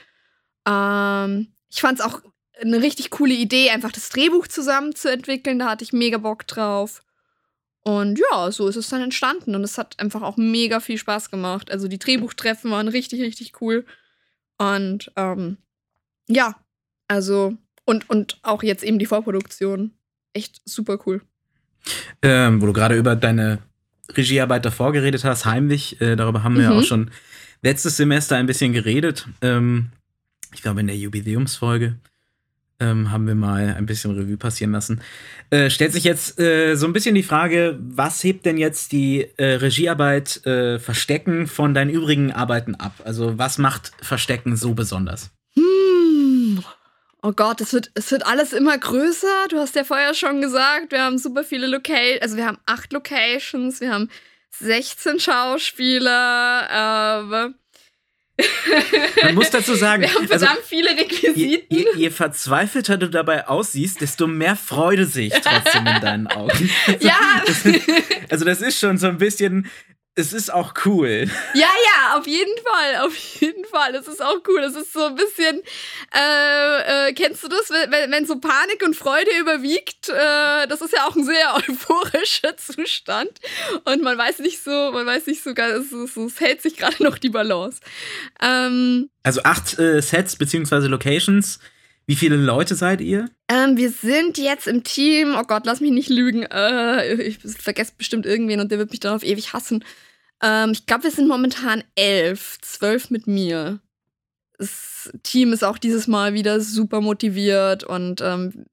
ähm, 0.66 1.54
ich 1.70 1.80
fand 1.80 1.98
es 1.98 2.04
auch 2.04 2.20
eine 2.60 2.82
richtig 2.82 3.10
coole 3.10 3.34
Idee, 3.34 3.70
einfach 3.70 3.92
das 3.92 4.10
Drehbuch 4.10 4.46
zusammen 4.46 4.94
zu 4.94 5.10
entwickeln. 5.10 5.58
Da 5.58 5.70
hatte 5.70 5.84
ich 5.84 5.92
mega 5.92 6.18
Bock 6.18 6.46
drauf. 6.46 7.02
Und 7.84 8.18
ja, 8.18 8.52
so 8.52 8.68
ist 8.68 8.76
es 8.76 8.88
dann 8.90 9.02
entstanden. 9.02 9.54
Und 9.54 9.64
es 9.64 9.78
hat 9.78 9.98
einfach 9.98 10.22
auch 10.22 10.36
mega 10.36 10.80
viel 10.80 10.98
Spaß 10.98 11.30
gemacht. 11.30 11.70
Also 11.70 11.88
die 11.88 11.98
Drehbuchtreffen 11.98 12.70
waren 12.70 12.88
richtig, 12.88 13.20
richtig 13.22 13.60
cool. 13.60 13.84
Und 14.62 15.10
ähm, 15.16 15.56
ja, 16.28 16.54
also, 17.08 17.56
und, 17.84 18.08
und 18.08 18.38
auch 18.42 18.62
jetzt 18.62 18.84
eben 18.84 18.98
die 18.98 19.06
Vorproduktion. 19.06 19.92
Echt 20.34 20.62
super 20.64 20.98
cool. 21.06 21.20
Ähm, 22.22 22.62
wo 22.62 22.66
du 22.66 22.72
gerade 22.72 22.96
über 22.96 23.16
deine 23.16 23.58
Regiearbeit 24.16 24.64
davor 24.64 24.92
geredet 24.92 25.24
hast, 25.24 25.44
heimlich, 25.46 26.00
äh, 26.00 26.16
darüber 26.16 26.42
haben 26.44 26.56
wir 26.56 26.64
ja 26.64 26.70
Mhm. 26.70 26.78
auch 26.78 26.84
schon 26.84 27.10
letztes 27.62 27.96
Semester 27.96 28.36
ein 28.36 28.46
bisschen 28.46 28.72
geredet. 28.72 29.26
Ähm, 29.40 29.90
ich 30.54 30.62
glaube 30.62 30.80
in 30.80 30.86
der 30.86 30.96
Jubiläumsfolge. 30.96 31.96
Ähm, 32.82 33.12
haben 33.12 33.26
wir 33.26 33.34
mal 33.34 33.74
ein 33.76 33.86
bisschen 33.86 34.10
Revue 34.10 34.36
passieren 34.36 34.72
lassen. 34.72 35.00
Äh, 35.50 35.70
stellt 35.70 35.92
sich 35.92 36.04
jetzt 36.04 36.40
äh, 36.40 36.74
so 36.74 36.86
ein 36.86 36.92
bisschen 36.92 37.14
die 37.14 37.22
Frage, 37.22 37.78
was 37.80 38.24
hebt 38.24 38.44
denn 38.44 38.58
jetzt 38.58 38.92
die 38.92 39.28
äh, 39.36 39.54
Regiearbeit 39.54 40.44
äh, 40.46 40.78
Verstecken 40.78 41.46
von 41.46 41.74
deinen 41.74 41.90
übrigen 41.90 42.32
Arbeiten 42.32 42.74
ab? 42.74 42.94
Also 43.04 43.38
was 43.38 43.58
macht 43.58 43.92
Verstecken 44.02 44.56
so 44.56 44.74
besonders? 44.74 45.30
Hm. 45.54 46.62
Oh 47.22 47.32
Gott, 47.32 47.60
es 47.60 47.72
wird, 47.72 47.92
es 47.94 48.10
wird 48.10 48.26
alles 48.26 48.52
immer 48.52 48.76
größer. 48.76 49.46
Du 49.48 49.58
hast 49.58 49.76
ja 49.76 49.84
vorher 49.84 50.12
schon 50.14 50.40
gesagt, 50.40 50.90
wir 50.90 51.04
haben 51.04 51.18
super 51.18 51.44
viele 51.44 51.68
Locations, 51.68 52.20
also 52.20 52.36
wir 52.36 52.46
haben 52.46 52.58
acht 52.66 52.92
Locations, 52.92 53.80
wir 53.80 53.92
haben 53.92 54.08
16 54.58 55.20
Schauspieler, 55.20 56.10
Man 59.22 59.34
muss 59.34 59.50
dazu 59.50 59.74
sagen, 59.74 60.02
wir 60.02 60.14
haben 60.14 60.30
also, 60.30 60.46
verdammt 60.46 60.64
viele 60.66 60.90
je, 60.90 61.00
Requisiten. 61.00 61.66
je, 61.68 61.86
je 61.96 62.10
verzweifelter 62.10 62.96
du 62.96 63.08
dabei 63.08 63.46
aussiehst, 63.46 64.00
desto 64.00 64.26
mehr 64.26 64.56
Freude 64.56 65.06
sehe 65.06 65.28
ich 65.28 65.34
trotzdem 65.34 65.86
in 65.86 66.00
deinen 66.00 66.26
Augen. 66.28 66.70
ja, 67.00 67.42
Also 68.30 68.44
das 68.44 68.62
ist 68.62 68.78
schon 68.78 68.98
so 68.98 69.08
ein 69.08 69.18
bisschen, 69.18 69.70
es 70.14 70.32
ist 70.34 70.52
auch 70.52 70.74
cool. 70.84 71.30
Ja, 71.54 71.60
ja, 71.60 72.18
auf 72.18 72.26
jeden 72.26 72.54
Fall, 72.64 73.06
auf 73.06 73.16
jeden 73.40 73.64
Fall. 73.64 73.94
Es 73.94 74.06
ist 74.08 74.22
auch 74.22 74.36
cool. 74.48 74.60
Es 74.60 74.76
ist 74.76 74.92
so 74.92 75.06
ein 75.06 75.14
bisschen, 75.14 75.62
äh, 76.14 77.08
äh, 77.08 77.12
kennst 77.14 77.42
du 77.44 77.48
das, 77.48 77.70
wenn, 77.70 78.10
wenn 78.10 78.26
so 78.26 78.38
Panik 78.38 78.82
und 78.84 78.94
Freude 78.94 79.30
überwiegt? 79.40 80.08
Äh, 80.10 80.66
das 80.68 80.82
ist 80.82 80.92
ja 80.92 81.06
auch 81.06 81.16
ein 81.16 81.24
sehr 81.24 81.54
euphorischer 81.68 82.56
Zustand 82.56 83.30
und 83.84 84.02
man 84.02 84.18
weiß 84.18 84.40
nicht 84.40 84.62
so, 84.62 84.90
man 84.92 85.06
weiß 85.06 85.26
nicht 85.26 85.42
so, 85.42 85.54
ganz- 85.54 85.92
es, 85.92 85.92
es, 85.92 86.16
es 86.16 86.40
hält 86.40 86.60
sich 86.62 86.76
gerade 86.76 87.02
noch 87.02 87.16
die 87.18 87.30
Balance. 87.30 87.80
Ähm, 88.40 89.08
Also 89.22 89.42
acht 89.44 89.78
äh, 89.78 90.00
Sets 90.02 90.36
beziehungsweise 90.36 90.88
Locations. 90.88 91.58
Wie 92.06 92.16
viele 92.16 92.36
Leute 92.36 92.74
seid 92.74 93.00
ihr? 93.00 93.28
ähm, 93.52 93.76
wir 93.76 93.90
sind 93.90 94.38
jetzt 94.38 94.66
im 94.66 94.82
Team, 94.82 95.34
oh 95.38 95.42
Gott, 95.42 95.66
lass 95.66 95.80
mich 95.80 95.90
nicht 95.90 96.08
lügen, 96.08 96.44
äh, 96.44 97.14
ich 97.14 97.38
vergesse 97.38 97.92
bestimmt 97.96 98.24
irgendwen 98.26 98.60
und 98.60 98.70
der 98.70 98.78
wird 98.78 98.90
mich 98.90 99.00
dann 99.00 99.14
auf 99.14 99.24
ewig 99.24 99.52
hassen. 99.52 99.84
Ähm, 100.42 100.70
ich 100.72 100.86
glaube, 100.86 101.04
wir 101.04 101.10
sind 101.10 101.28
momentan 101.28 101.84
elf, 101.94 102.58
zwölf 102.62 103.10
mit 103.10 103.26
mir. 103.26 103.80
Das 104.58 105.10
Team 105.22 105.52
ist 105.52 105.64
auch 105.64 105.78
dieses 105.78 106.06
Mal 106.06 106.34
wieder 106.34 106.60
super 106.60 107.00
motiviert 107.00 107.84
und 107.84 108.20
ähm, 108.20 108.66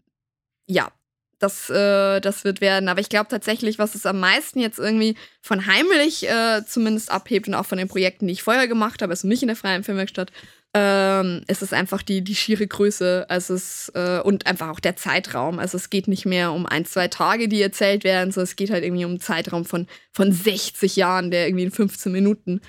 ja, 0.68 0.92
das, 1.40 1.70
äh, 1.70 2.20
das 2.22 2.44
wird 2.44 2.62
werden. 2.62 2.90
Aber 2.90 3.02
ich 3.02 3.10
glaube 3.10 3.30
tatsächlich, 3.30 3.80
was 3.80 3.96
es 3.96 4.06
am 4.06 4.20
meisten 4.20 4.60
jetzt 4.60 4.78
irgendwie 4.78 5.16
von 5.42 5.66
heimlich 5.66 6.30
äh, 6.30 6.64
zumindest 6.66 7.12
abhebt 7.12 7.48
und 7.48 7.56
auch 7.56 7.66
von 7.66 7.78
den 7.78 7.88
Projekten, 7.88 8.28
die 8.28 8.34
ich 8.34 8.44
vorher 8.44 8.68
gemacht 8.68 9.02
habe, 9.02 9.12
also 9.12 9.28
nicht 9.28 9.42
in 9.42 9.48
der 9.48 9.58
freien 9.58 9.84
Filmwerkstatt, 9.84 10.32
ähm, 10.74 11.42
ist 11.48 11.64
es 11.64 11.74
einfach 11.74 12.04
die, 12.04 12.24
die 12.24 12.36
schiere 12.36 12.68
Größe 12.68 13.26
also 13.28 13.56
es, 13.56 13.92
äh, 13.96 14.20
und 14.20 14.46
einfach 14.46 14.70
auch 14.70 14.80
der 14.80 14.96
Zeitraum. 14.96 15.58
Also 15.58 15.78
es 15.78 15.90
geht 15.90 16.08
nicht 16.08 16.26
mehr 16.26 16.52
um 16.52 16.66
ein, 16.68 16.86
zwei 16.86 17.08
Tage, 17.08 17.48
die 17.48 17.62
erzählt 17.62 18.04
werden, 18.04 18.32
sondern 18.32 18.46
es 18.46 18.56
geht 18.56 18.70
halt 18.70 18.84
irgendwie 18.84 19.06
um 19.06 19.12
einen 19.12 19.20
Zeitraum 19.20 19.66
von, 19.66 19.88
von 20.12 20.32
60 20.32 20.96
Jahren, 20.96 21.32
der 21.32 21.48
irgendwie 21.48 21.66
in 21.66 21.72
15 21.72 22.12
Minuten 22.12 22.62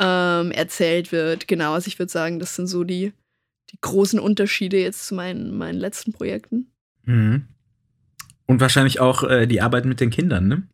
ähm, 0.00 0.50
erzählt 0.50 1.12
wird. 1.12 1.46
Genau, 1.46 1.74
also 1.74 1.86
ich 1.86 1.98
würde 1.98 2.10
sagen, 2.10 2.40
das 2.40 2.56
sind 2.56 2.66
so 2.66 2.82
die, 2.82 3.12
die 3.70 3.78
großen 3.80 4.18
Unterschiede 4.18 4.78
jetzt 4.78 5.06
zu 5.06 5.14
meinen, 5.14 5.56
meinen 5.56 5.78
letzten 5.78 6.12
Projekten. 6.12 6.72
Mhm. 7.04 7.48
Und 8.46 8.60
wahrscheinlich 8.60 9.00
auch 9.00 9.22
äh, 9.22 9.46
die 9.46 9.60
Arbeit 9.60 9.84
mit 9.84 10.00
den 10.00 10.10
Kindern, 10.10 10.48
ne? 10.48 10.68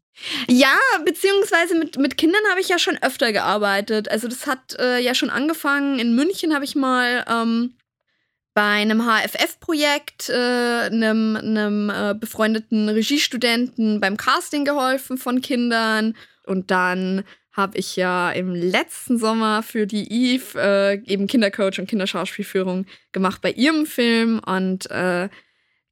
Ja, 0.48 0.76
beziehungsweise 1.04 1.78
mit, 1.78 1.98
mit 1.98 2.16
Kindern 2.16 2.42
habe 2.50 2.60
ich 2.60 2.68
ja 2.68 2.78
schon 2.78 2.98
öfter 3.02 3.32
gearbeitet. 3.32 4.10
Also 4.10 4.28
das 4.28 4.46
hat 4.46 4.76
äh, 4.78 4.98
ja 4.98 5.14
schon 5.14 5.30
angefangen. 5.30 5.98
In 5.98 6.14
München 6.14 6.54
habe 6.54 6.64
ich 6.64 6.74
mal 6.74 7.24
ähm, 7.28 7.74
bei 8.54 8.62
einem 8.62 9.02
HFF-Projekt 9.06 10.28
äh, 10.28 10.34
einem, 10.34 11.36
einem 11.36 11.90
äh, 11.90 12.14
befreundeten 12.14 12.88
Regiestudenten 12.88 14.00
beim 14.00 14.16
Casting 14.16 14.64
geholfen 14.64 15.18
von 15.18 15.40
Kindern. 15.40 16.16
Und 16.44 16.70
dann 16.70 17.24
habe 17.52 17.78
ich 17.78 17.96
ja 17.96 18.30
im 18.30 18.54
letzten 18.54 19.18
Sommer 19.18 19.62
für 19.62 19.86
die 19.86 20.10
Eve 20.10 20.60
äh, 20.60 20.94
eben 21.04 21.26
Kindercoach 21.26 21.78
und 21.78 21.88
Kinderschauspielführung 21.88 22.86
gemacht 23.12 23.40
bei 23.42 23.52
ihrem 23.52 23.86
Film. 23.86 24.40
Und 24.40 24.90
äh, 24.90 25.28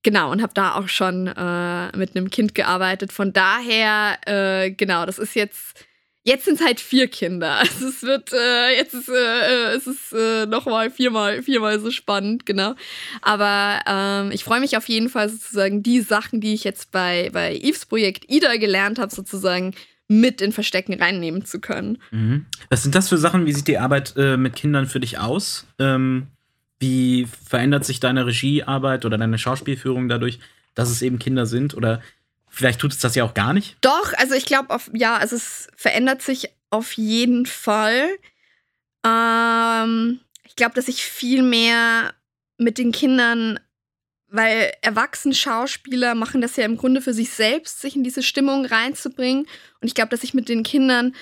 Genau, 0.09 0.33
und 0.33 0.41
habe 0.41 0.55
da 0.55 0.75
auch 0.75 0.89
schon 0.89 1.27
äh, 1.27 1.95
mit 1.95 2.17
einem 2.17 2.31
Kind 2.31 2.55
gearbeitet. 2.55 3.13
Von 3.13 3.35
daher, 3.35 4.17
äh, 4.25 4.71
genau, 4.71 5.05
das 5.05 5.19
ist 5.19 5.35
jetzt. 5.35 5.85
Jetzt 6.25 6.47
sind 6.47 6.59
es 6.59 6.67
halt 6.67 6.81
vier 6.81 7.09
Kinder. 7.09 7.57
Also 7.57 7.89
es 7.89 8.03
wird, 8.03 8.33
äh, 8.33 8.75
jetzt 8.75 8.95
ist 8.95 9.11
äh, 9.11 9.75
es 9.75 9.87
ist 9.87 10.15
äh, 10.15 10.47
nochmal 10.47 10.91
viermal, 10.91 11.43
viermal 11.43 11.79
so 11.79 11.91
spannend, 11.91 12.47
genau. 12.47 12.75
Aber 13.21 13.81
ähm, 13.87 14.31
ich 14.33 14.45
freue 14.45 14.61
mich 14.61 14.79
auf 14.79 14.89
jeden 14.89 15.11
Fall 15.11 15.29
sozusagen, 15.29 15.83
die 15.83 16.01
Sachen, 16.01 16.41
die 16.41 16.55
ich 16.55 16.65
jetzt 16.65 16.91
bei, 16.91 17.29
bei 17.31 17.55
Yves 17.55 17.85
Projekt 17.85 18.31
Ida 18.31 18.57
gelernt 18.57 18.99
habe, 18.99 19.15
sozusagen 19.15 19.75
mit 20.09 20.41
in 20.41 20.53
Verstecken 20.53 20.95
reinnehmen 20.95 21.45
zu 21.45 21.61
können. 21.61 21.99
Mhm. 22.13 22.47
Was 22.71 22.83
sind 22.83 22.95
das 22.95 23.11
für 23.11 23.19
Sachen? 23.19 23.45
Wie 23.45 23.53
sieht 23.53 23.69
die 23.69 23.77
Arbeit 23.77 24.15
äh, 24.17 24.39
mit 24.39 24.57
Kindern 24.57 24.87
für 24.87 25.01
dich 25.01 25.19
aus? 25.19 25.67
Ähm, 25.79 26.29
wie 26.79 27.27
verändert 27.27 27.85
sich 27.85 28.01
deine 28.01 28.27
Regiearbeit 28.27 29.05
oder 29.05 29.19
deine 29.19 29.39
Schauspielführung 29.39 30.09
dadurch, 30.09 30.39
dass 30.75 30.91
es 30.91 31.03
eben 31.03 31.19
Kinder 31.19 31.47
sind? 31.47 31.75
Oder 31.75 32.03
vielleicht 32.49 32.81
tut 32.81 32.93
es 32.93 32.99
das 32.99 33.15
ja 33.15 33.25
auch 33.25 33.35
gar 33.35 33.53
nicht? 33.53 33.77
Doch, 33.81 34.13
also 34.17 34.35
ich 34.35 34.47
glaube, 34.47 34.79
ja, 34.93 35.17
also 35.17 35.37
es 35.37 35.69
verändert 35.77 36.23
sich 36.23 36.51
auf 36.71 36.93
jeden 36.93 37.47
Fall. 37.47 38.09
Ähm, 39.05 40.21
ich 40.45 40.57
glaube, 40.57 40.75
dass 40.75 40.89
ich 40.89 41.03
viel 41.05 41.43
mehr 41.43 42.15
mit 42.59 42.79
den 42.79 42.93
Kindern, 42.93 43.59
weil 44.29 44.73
erwachsene 44.83 45.35
Schauspieler 45.35 46.15
machen 46.15 46.41
das 46.41 46.57
ja 46.57 46.65
im 46.65 46.77
Grunde 46.77 47.01
für 47.01 47.15
sich 47.15 47.31
selbst, 47.31 47.81
sich 47.81 47.97
in 47.97 48.05
diese 48.05 48.23
Stimmung 48.23 48.67
reinzubringen. 48.67 49.47
Und 49.81 49.89
ich 49.89 49.95
glaube, 49.95 50.11
dass 50.11 50.25
ich 50.25 50.35
mit 50.35 50.49
den 50.49 50.63
Kindern, 50.63 51.15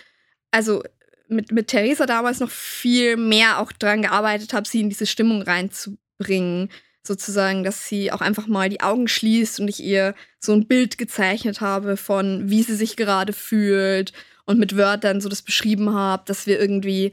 also 0.50 0.82
mit, 1.28 1.52
mit 1.52 1.68
Theresa 1.68 2.06
damals 2.06 2.40
noch 2.40 2.50
viel 2.50 3.16
mehr 3.16 3.60
auch 3.60 3.72
daran 3.72 4.02
gearbeitet 4.02 4.52
habe, 4.52 4.68
sie 4.68 4.80
in 4.80 4.88
diese 4.88 5.06
Stimmung 5.06 5.42
reinzubringen. 5.42 6.70
Sozusagen, 7.02 7.62
dass 7.62 7.86
sie 7.86 8.10
auch 8.10 8.20
einfach 8.20 8.48
mal 8.48 8.68
die 8.68 8.80
Augen 8.80 9.06
schließt 9.06 9.60
und 9.60 9.68
ich 9.68 9.82
ihr 9.82 10.14
so 10.40 10.52
ein 10.52 10.66
Bild 10.66 10.98
gezeichnet 10.98 11.60
habe 11.60 11.96
von, 11.96 12.50
wie 12.50 12.64
sie 12.64 12.74
sich 12.74 12.96
gerade 12.96 13.32
fühlt 13.32 14.12
und 14.44 14.58
mit 14.58 14.76
Wörtern 14.76 15.20
so 15.20 15.28
das 15.28 15.42
beschrieben 15.42 15.94
habe, 15.94 16.24
dass 16.26 16.48
wir 16.48 16.58
irgendwie 16.58 17.12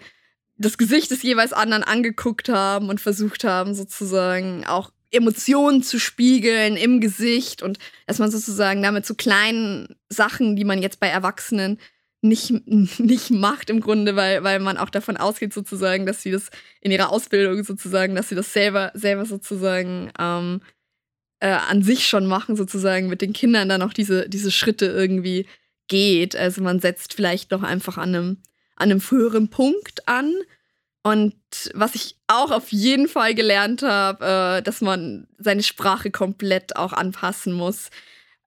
das 0.57 0.79
Gesicht 0.79 1.11
des 1.11 1.21
jeweils 1.21 1.53
anderen 1.53 1.83
angeguckt 1.83 2.49
haben 2.49 2.89
und 2.89 3.01
versucht 3.01 3.43
haben, 3.43 3.75
sozusagen 3.75 4.65
auch 4.65 4.91
Emotionen 5.11 5.83
zu 5.83 5.99
spiegeln 5.99 6.75
im 6.75 6.99
Gesicht 6.99 7.61
und 7.61 7.77
dass 8.07 8.17
man 8.17 8.31
sozusagen 8.31 8.81
damit 8.81 9.05
so 9.05 9.13
kleinen 9.13 9.95
Sachen, 10.09 10.55
die 10.55 10.63
man 10.63 10.81
jetzt 10.81 10.99
bei 10.99 11.07
Erwachsenen 11.07 11.79
nicht, 12.23 12.51
nicht 12.67 13.31
macht 13.31 13.69
im 13.69 13.81
Grunde, 13.81 14.15
weil, 14.15 14.43
weil 14.43 14.59
man 14.59 14.77
auch 14.77 14.89
davon 14.89 15.17
ausgeht 15.17 15.53
sozusagen, 15.53 16.05
dass 16.05 16.21
sie 16.21 16.31
das 16.31 16.49
in 16.81 16.91
ihrer 16.91 17.11
Ausbildung 17.11 17.63
sozusagen, 17.63 18.15
dass 18.15 18.29
sie 18.29 18.35
das 18.35 18.53
selber, 18.53 18.91
selber 18.93 19.25
sozusagen 19.25 20.11
ähm, 20.19 20.61
äh, 21.39 21.47
an 21.47 21.83
sich 21.83 22.07
schon 22.07 22.25
machen, 22.25 22.55
sozusagen 22.55 23.07
mit 23.07 23.21
den 23.21 23.33
Kindern 23.33 23.69
dann 23.69 23.81
auch 23.81 23.93
diese, 23.93 24.29
diese 24.29 24.51
Schritte 24.51 24.85
irgendwie 24.85 25.45
geht. 25.87 26.35
Also 26.35 26.61
man 26.61 26.79
setzt 26.79 27.13
vielleicht 27.13 27.51
noch 27.51 27.63
einfach 27.63 27.97
an 27.97 28.15
einem, 28.15 28.37
an 28.75 28.91
einem 28.91 29.01
früheren 29.01 29.49
Punkt 29.49 30.07
an. 30.07 30.33
Und 31.03 31.35
was 31.73 31.95
ich 31.95 32.15
auch 32.27 32.51
auf 32.51 32.71
jeden 32.71 33.09
Fall 33.09 33.35
gelernt 33.35 33.81
habe, 33.81 34.25
äh, 34.59 34.61
dass 34.61 34.79
man 34.79 35.27
seine 35.37 35.63
Sprache 35.63 36.11
komplett 36.11 36.77
auch 36.77 36.93
anpassen 36.93 37.51
muss. 37.51 37.89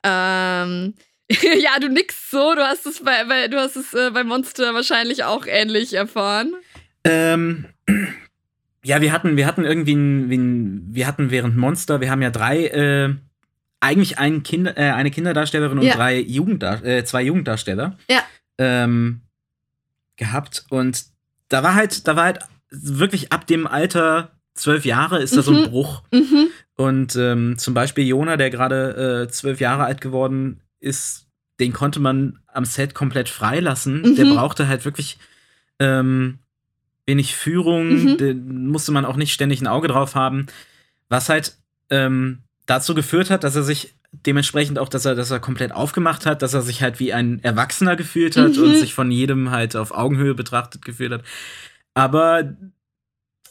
Ähm, 0.03 0.95
ja, 1.59 1.79
du 1.81 1.89
nix 1.89 2.31
so, 2.31 2.55
du 2.55 2.63
hast 2.63 2.87
es 2.87 3.03
bei, 3.03 3.25
bei 3.25 3.49
du 3.49 3.59
hast 3.59 3.77
es 3.77 3.93
äh, 3.95 4.11
bei 4.13 4.23
Monster 4.25 4.75
wahrscheinlich 4.75 5.25
auch 5.25 5.47
ähnlich 5.47 5.95
erfahren. 5.95 6.55
Ähm, 7.05 7.67
ja, 8.85 9.01
wir 9.01 9.13
hatten, 9.13 9.37
wir 9.37 9.47
hatten 9.47 9.65
irgendwie 9.65 9.95
ein, 9.95 10.31
ein, 10.31 10.87
wir 10.95 11.07
hatten 11.07 11.31
während 11.31 11.57
Monster, 11.57 12.01
wir 12.01 12.11
haben 12.11 12.23
ja 12.23 12.31
drei, 12.31 12.67
äh, 12.67 13.15
eigentlich 13.81 14.19
ein 14.19 14.43
Kinder, 14.43 14.77
äh, 14.79 14.93
eine 14.93 15.11
Kinderdarstellerin 15.11 15.79
und 15.79 15.85
Ja. 15.85 15.97
drei 15.97 16.19
Jugenddar 16.19 16.85
äh, 16.85 17.05
zwei 17.05 17.23
Jugenddarsteller 17.23 17.97
Ja. 18.09 18.23
ähm, 18.59 19.23
gehabt. 20.17 20.65
Und 20.71 21.05
da 21.49 21.63
war 21.63 21.75
halt, 21.75 22.07
da 22.09 22.17
war 22.17 22.25
halt 22.25 22.39
wirklich 22.71 23.33
ab 23.33 23.47
dem 23.47 23.67
Alter 23.67 24.31
zwölf 24.55 24.85
Jahre 24.87 25.21
ist 25.23 25.37
da 25.37 25.43
so 25.43 25.53
ein 25.53 25.61
Mhm. 25.63 25.71
Bruch. 25.71 26.03
Mhm. 26.13 26.49
Und 26.77 27.17
ähm, 27.17 27.59
zum 27.59 27.75
Beispiel 27.75 28.07
Jona, 28.07 28.37
der 28.37 28.51
gerade 28.51 29.27
äh, 29.29 29.31
zwölf 29.31 29.61
Jahre 29.61 29.85
alt 29.85 30.01
geworden 30.01 30.61
ist, 30.81 31.27
den 31.61 31.73
konnte 31.73 32.01
man 32.01 32.39
am 32.47 32.65
Set 32.65 32.95
komplett 32.95 33.29
freilassen. 33.29 34.03
Mhm. 34.03 34.17
Der 34.17 34.25
brauchte 34.27 34.69
halt 34.69 34.85
wirklich 34.85 35.19
ähm, 35.79 36.39
wenig 37.07 37.35
Führung, 37.37 37.89
Mhm. 38.05 38.17
da 38.19 38.35
musste 38.35 38.93
man 38.93 39.05
auch 39.05 39.17
nicht 39.17 39.33
ständig 39.33 39.61
ein 39.61 39.67
Auge 39.67 39.89
drauf 39.89 40.15
haben. 40.15 40.47
Was 41.09 41.29
halt 41.29 41.57
ähm, 41.91 42.39
dazu 42.67 42.95
geführt 42.95 43.31
hat, 43.31 43.45
dass 43.45 43.55
er 43.57 43.63
sich 43.63 43.95
dementsprechend 44.13 44.79
auch, 44.79 44.89
dass 44.89 45.05
er, 45.05 45.15
dass 45.15 45.31
er 45.31 45.39
komplett 45.41 45.73
aufgemacht 45.73 46.27
hat, 46.27 46.43
dass 46.43 46.55
er 46.55 46.63
sich 46.63 46.83
halt 46.83 46.99
wie 46.99 47.13
ein 47.13 47.43
Erwachsener 47.45 47.95
gefühlt 47.97 48.37
hat 48.37 48.57
Mhm. 48.57 48.63
und 48.63 48.77
sich 48.77 48.93
von 48.95 49.11
jedem 49.11 49.51
halt 49.51 49.77
auf 49.77 49.93
Augenhöhe 49.93 50.35
betrachtet 50.35 50.85
gefühlt 50.85 51.13
hat. 51.13 51.23
Aber 51.95 52.57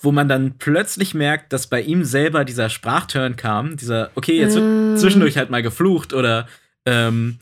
wo 0.02 0.12
man 0.12 0.28
dann 0.28 0.58
plötzlich 0.58 1.14
merkt, 1.14 1.54
dass 1.54 1.68
bei 1.68 1.82
ihm 1.82 2.04
selber 2.04 2.46
dieser 2.46 2.70
Sprachturn 2.70 3.36
kam, 3.38 3.78
dieser, 3.78 4.12
okay, 4.16 4.38
jetzt 4.40 4.56
wird 4.56 4.96
Mm. 4.96 4.98
zwischendurch 4.98 5.38
halt 5.38 5.50
mal 5.50 5.64
geflucht 5.64 6.14
oder 6.14 6.48
ähm, 6.86 7.40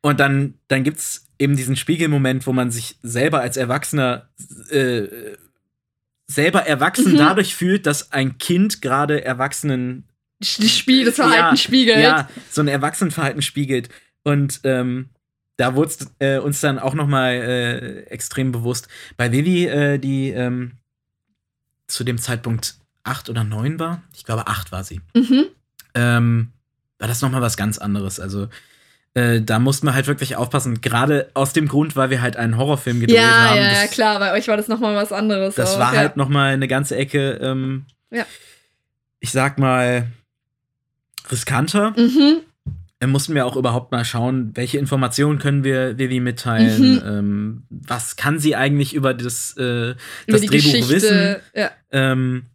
und 0.00 0.18
dann, 0.20 0.54
dann 0.68 0.82
gibt's 0.84 1.26
eben 1.38 1.56
diesen 1.56 1.76
Spiegelmoment, 1.76 2.46
wo 2.46 2.52
man 2.52 2.70
sich 2.70 2.98
selber 3.02 3.40
als 3.40 3.56
Erwachsener 3.56 4.28
äh, 4.70 5.06
selber 6.26 6.62
erwachsen 6.66 7.12
Mhm. 7.12 7.18
dadurch 7.18 7.54
fühlt, 7.54 7.86
dass 7.86 8.12
ein 8.12 8.38
Kind 8.38 8.80
gerade 8.82 9.24
Erwachsenen 9.24 10.08
Das 10.40 10.70
Spiel, 10.76 11.04
das 11.04 11.16
Verhalten 11.16 11.54
Ja, 11.54 11.56
spiegelt. 11.56 11.98
ja, 11.98 12.28
so 12.50 12.60
ein 12.62 12.68
Erwachsenenverhalten 12.68 13.42
spiegelt. 13.42 13.88
Und 14.24 14.60
ähm, 14.64 15.10
da 15.56 15.74
wurde 15.74 15.90
es 15.90 16.06
äh, 16.20 16.38
uns 16.38 16.60
dann 16.60 16.78
auch 16.78 16.94
noch 16.94 17.06
mal 17.06 17.32
äh, 17.32 18.00
extrem 18.04 18.50
bewusst. 18.52 18.88
Bei 19.16 19.30
Vivi, 19.32 19.66
äh, 19.66 19.98
die 19.98 20.30
ähm, 20.30 20.78
zu 21.86 22.02
dem 22.04 22.18
Zeitpunkt 22.18 22.76
acht 23.04 23.28
oder 23.28 23.44
neun 23.44 23.78
war, 23.78 24.02
ich 24.14 24.24
glaube 24.24 24.46
acht 24.46 24.72
war 24.72 24.84
sie, 24.84 25.00
Mhm. 25.14 25.44
ähm, 25.94 26.52
war 26.98 27.08
das 27.08 27.20
noch 27.20 27.30
mal 27.30 27.42
was 27.42 27.56
ganz 27.56 27.78
anderes. 27.78 28.18
Also 28.20 28.48
äh, 29.14 29.40
da 29.42 29.58
mussten 29.58 29.86
wir 29.86 29.94
halt 29.94 30.06
wirklich 30.06 30.36
aufpassen, 30.36 30.80
gerade 30.80 31.30
aus 31.34 31.52
dem 31.52 31.68
Grund, 31.68 31.96
weil 31.96 32.10
wir 32.10 32.22
halt 32.22 32.36
einen 32.36 32.56
Horrorfilm 32.56 33.00
gedreht 33.00 33.16
Ja, 33.18 33.50
haben. 33.50 33.56
ja, 33.58 33.62
ja, 33.72 33.82
das, 33.82 33.90
klar, 33.90 34.18
bei 34.18 34.32
euch 34.32 34.48
war 34.48 34.56
das 34.56 34.68
nochmal 34.68 34.94
was 34.96 35.12
anderes. 35.12 35.54
das 35.56 35.74
auch, 35.74 35.78
war 35.80 35.92
ja. 35.92 35.98
halt 36.00 36.16
noch 36.16 36.28
mal 36.28 36.52
eine 36.54 36.66
ganze 36.68 36.96
Ecke, 36.96 37.32
ähm, 37.42 37.84
Ja. 38.10 38.24
ich 39.20 39.30
sag 39.30 39.58
mal, 39.58 40.06
riskanter. 41.30 41.90
Mhm. 41.96 42.38
Dann 43.00 43.10
mussten 43.10 43.34
wir 43.34 43.46
auch 43.46 43.56
überhaupt 43.56 43.90
mal 43.90 44.04
schauen, 44.04 44.52
welche 44.54 44.78
Informationen 44.78 45.38
können 45.40 45.64
wir 45.64 45.98
Vivi 45.98 46.20
mitteilen, 46.20 46.94
Mhm. 46.94 47.02
ähm, 47.04 47.62
was 47.70 48.16
kann 48.16 48.38
sie 48.38 48.54
eigentlich 48.54 48.94
über 48.94 49.12
das, 49.12 49.56
äh, 49.58 49.90
Über 49.90 49.96
das 50.28 50.40
Drehbuch 50.42 50.52
Geschichte. 50.52 50.94
wissen 50.94 51.36
Ja. 51.54 51.70
ähm, 51.90 52.46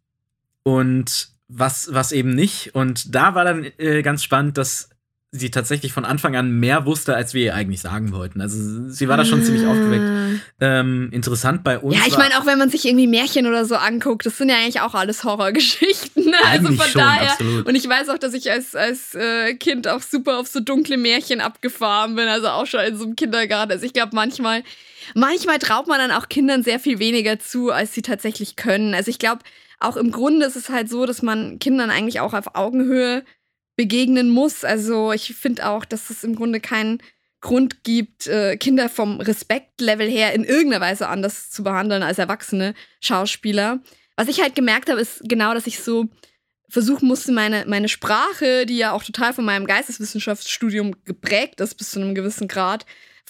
und 0.63 1.29
was, 1.49 1.93
was 1.93 2.11
eben 2.13 2.31
nicht. 2.33 2.75
Und 2.75 3.13
da 3.13 3.35
war 3.35 3.43
dann 3.45 3.65
äh, 3.77 4.01
ganz 4.01 4.23
spannend, 4.23 4.57
dass 4.57 4.89
sie 5.31 5.51
tatsächlich 5.51 5.91
von 5.91 6.05
Anfang 6.05 6.37
an 6.37 6.51
mehr 6.51 6.85
wusste, 6.85 7.13
als 7.13 7.33
wir 7.33 7.43
ihr 7.43 7.55
eigentlich 7.55 7.81
sagen 7.81 8.13
wollten. 8.13 8.39
Also 8.39 8.89
sie 8.89 9.09
war 9.09 9.17
da 9.17 9.25
schon 9.25 9.43
ziemlich 9.43 9.65
aufgeweckt. 9.65 10.41
Ähm, 10.61 11.09
interessant 11.11 11.65
bei 11.65 11.79
uns. 11.79 11.97
Ja, 11.97 12.03
ich 12.07 12.17
meine, 12.17 12.39
auch 12.39 12.45
wenn 12.45 12.57
man 12.57 12.69
sich 12.69 12.85
irgendwie 12.85 13.07
Märchen 13.07 13.45
oder 13.45 13.65
so 13.65 13.75
anguckt, 13.75 14.25
das 14.25 14.37
sind 14.37 14.47
ja 14.49 14.55
eigentlich 14.55 14.79
auch 14.79 14.93
alles 14.93 15.25
Horrorgeschichten. 15.25 16.25
Ne? 16.25 16.37
Also 16.45 16.67
von 16.67 16.87
schon, 16.87 17.01
daher. 17.01 17.31
absolut. 17.31 17.67
Und 17.67 17.75
ich 17.75 17.87
weiß 17.87 18.07
auch, 18.07 18.17
dass 18.17 18.33
ich 18.33 18.49
als, 18.49 18.73
als 18.73 19.15
äh, 19.15 19.53
Kind 19.55 19.87
auch 19.89 20.01
super 20.01 20.39
auf 20.39 20.47
so 20.47 20.61
dunkle 20.61 20.97
Märchen 20.97 21.41
abgefahren 21.41 22.15
bin, 22.15 22.27
also 22.27 22.47
auch 22.47 22.65
schon 22.65 22.79
in 22.81 22.97
so 22.97 23.03
einem 23.03 23.15
Kindergarten. 23.17 23.73
Also 23.73 23.85
ich 23.85 23.93
glaube, 23.93 24.11
manchmal, 24.13 24.63
manchmal 25.13 25.59
traut 25.59 25.87
man 25.87 25.99
dann 25.99 26.11
auch 26.11 26.29
Kindern 26.29 26.63
sehr 26.63 26.79
viel 26.79 26.99
weniger 26.99 27.37
zu, 27.37 27.71
als 27.71 27.93
sie 27.93 28.01
tatsächlich 28.01 28.55
können. 28.55 28.93
Also 28.93 29.09
ich 29.09 29.19
glaube, 29.19 29.41
auch 29.79 29.97
im 29.97 30.11
Grunde 30.11 30.45
ist 30.45 30.55
es 30.55 30.69
halt 30.69 30.89
so, 30.89 31.05
dass 31.05 31.21
man 31.21 31.59
Kindern 31.59 31.91
eigentlich 31.91 32.19
auch 32.19 32.33
auf 32.33 32.55
Augenhöhe 32.55 33.23
begegnen 33.77 34.29
muss. 34.29 34.65
Also 34.65 35.13
ich 35.13 35.35
finde 35.35 35.69
auch, 35.69 35.85
dass 35.85 36.09
es 36.09 36.25
im 36.25 36.35
Grunde 36.35 36.59
keinen 36.59 37.01
Grund 37.39 37.83
gibt, 37.83 38.27
äh, 38.27 38.57
Kinder 38.57 38.89
vom 38.89 39.21
Respektlevel 39.21 40.09
her 40.09 40.33
in 40.33 40.43
irgendeiner 40.43 40.83
Weise 40.83 41.07
anders 41.07 41.49
zu 41.51 41.63
behandeln 41.63 42.03
als 42.03 42.17
erwachsene 42.17 42.73
Schauspieler. 42.99 43.79
Was 44.17 44.27
ich 44.27 44.41
halt 44.41 44.55
gemerkt 44.55 44.89
habe, 44.89 44.99
ist 44.99 45.21
genau, 45.23 45.53
dass 45.53 45.67
ich 45.67 45.79
so 45.79 46.07
versuchen 46.69 47.07
musste, 47.07 47.31
meine, 47.31 47.65
meine 47.67 47.87
Sprache, 47.87 48.65
die 48.65 48.77
ja 48.77 48.91
auch 48.91 49.03
total 49.03 49.33
von 49.33 49.45
meinem 49.45 49.67
Geisteswissenschaftsstudium 49.67 50.95
geprägt 51.05 51.61
ist, 51.61 51.75
bis 51.75 51.91
zu 51.91 52.01
einem 52.01 52.15
gewissen 52.15 52.47
Grad, 52.47 52.85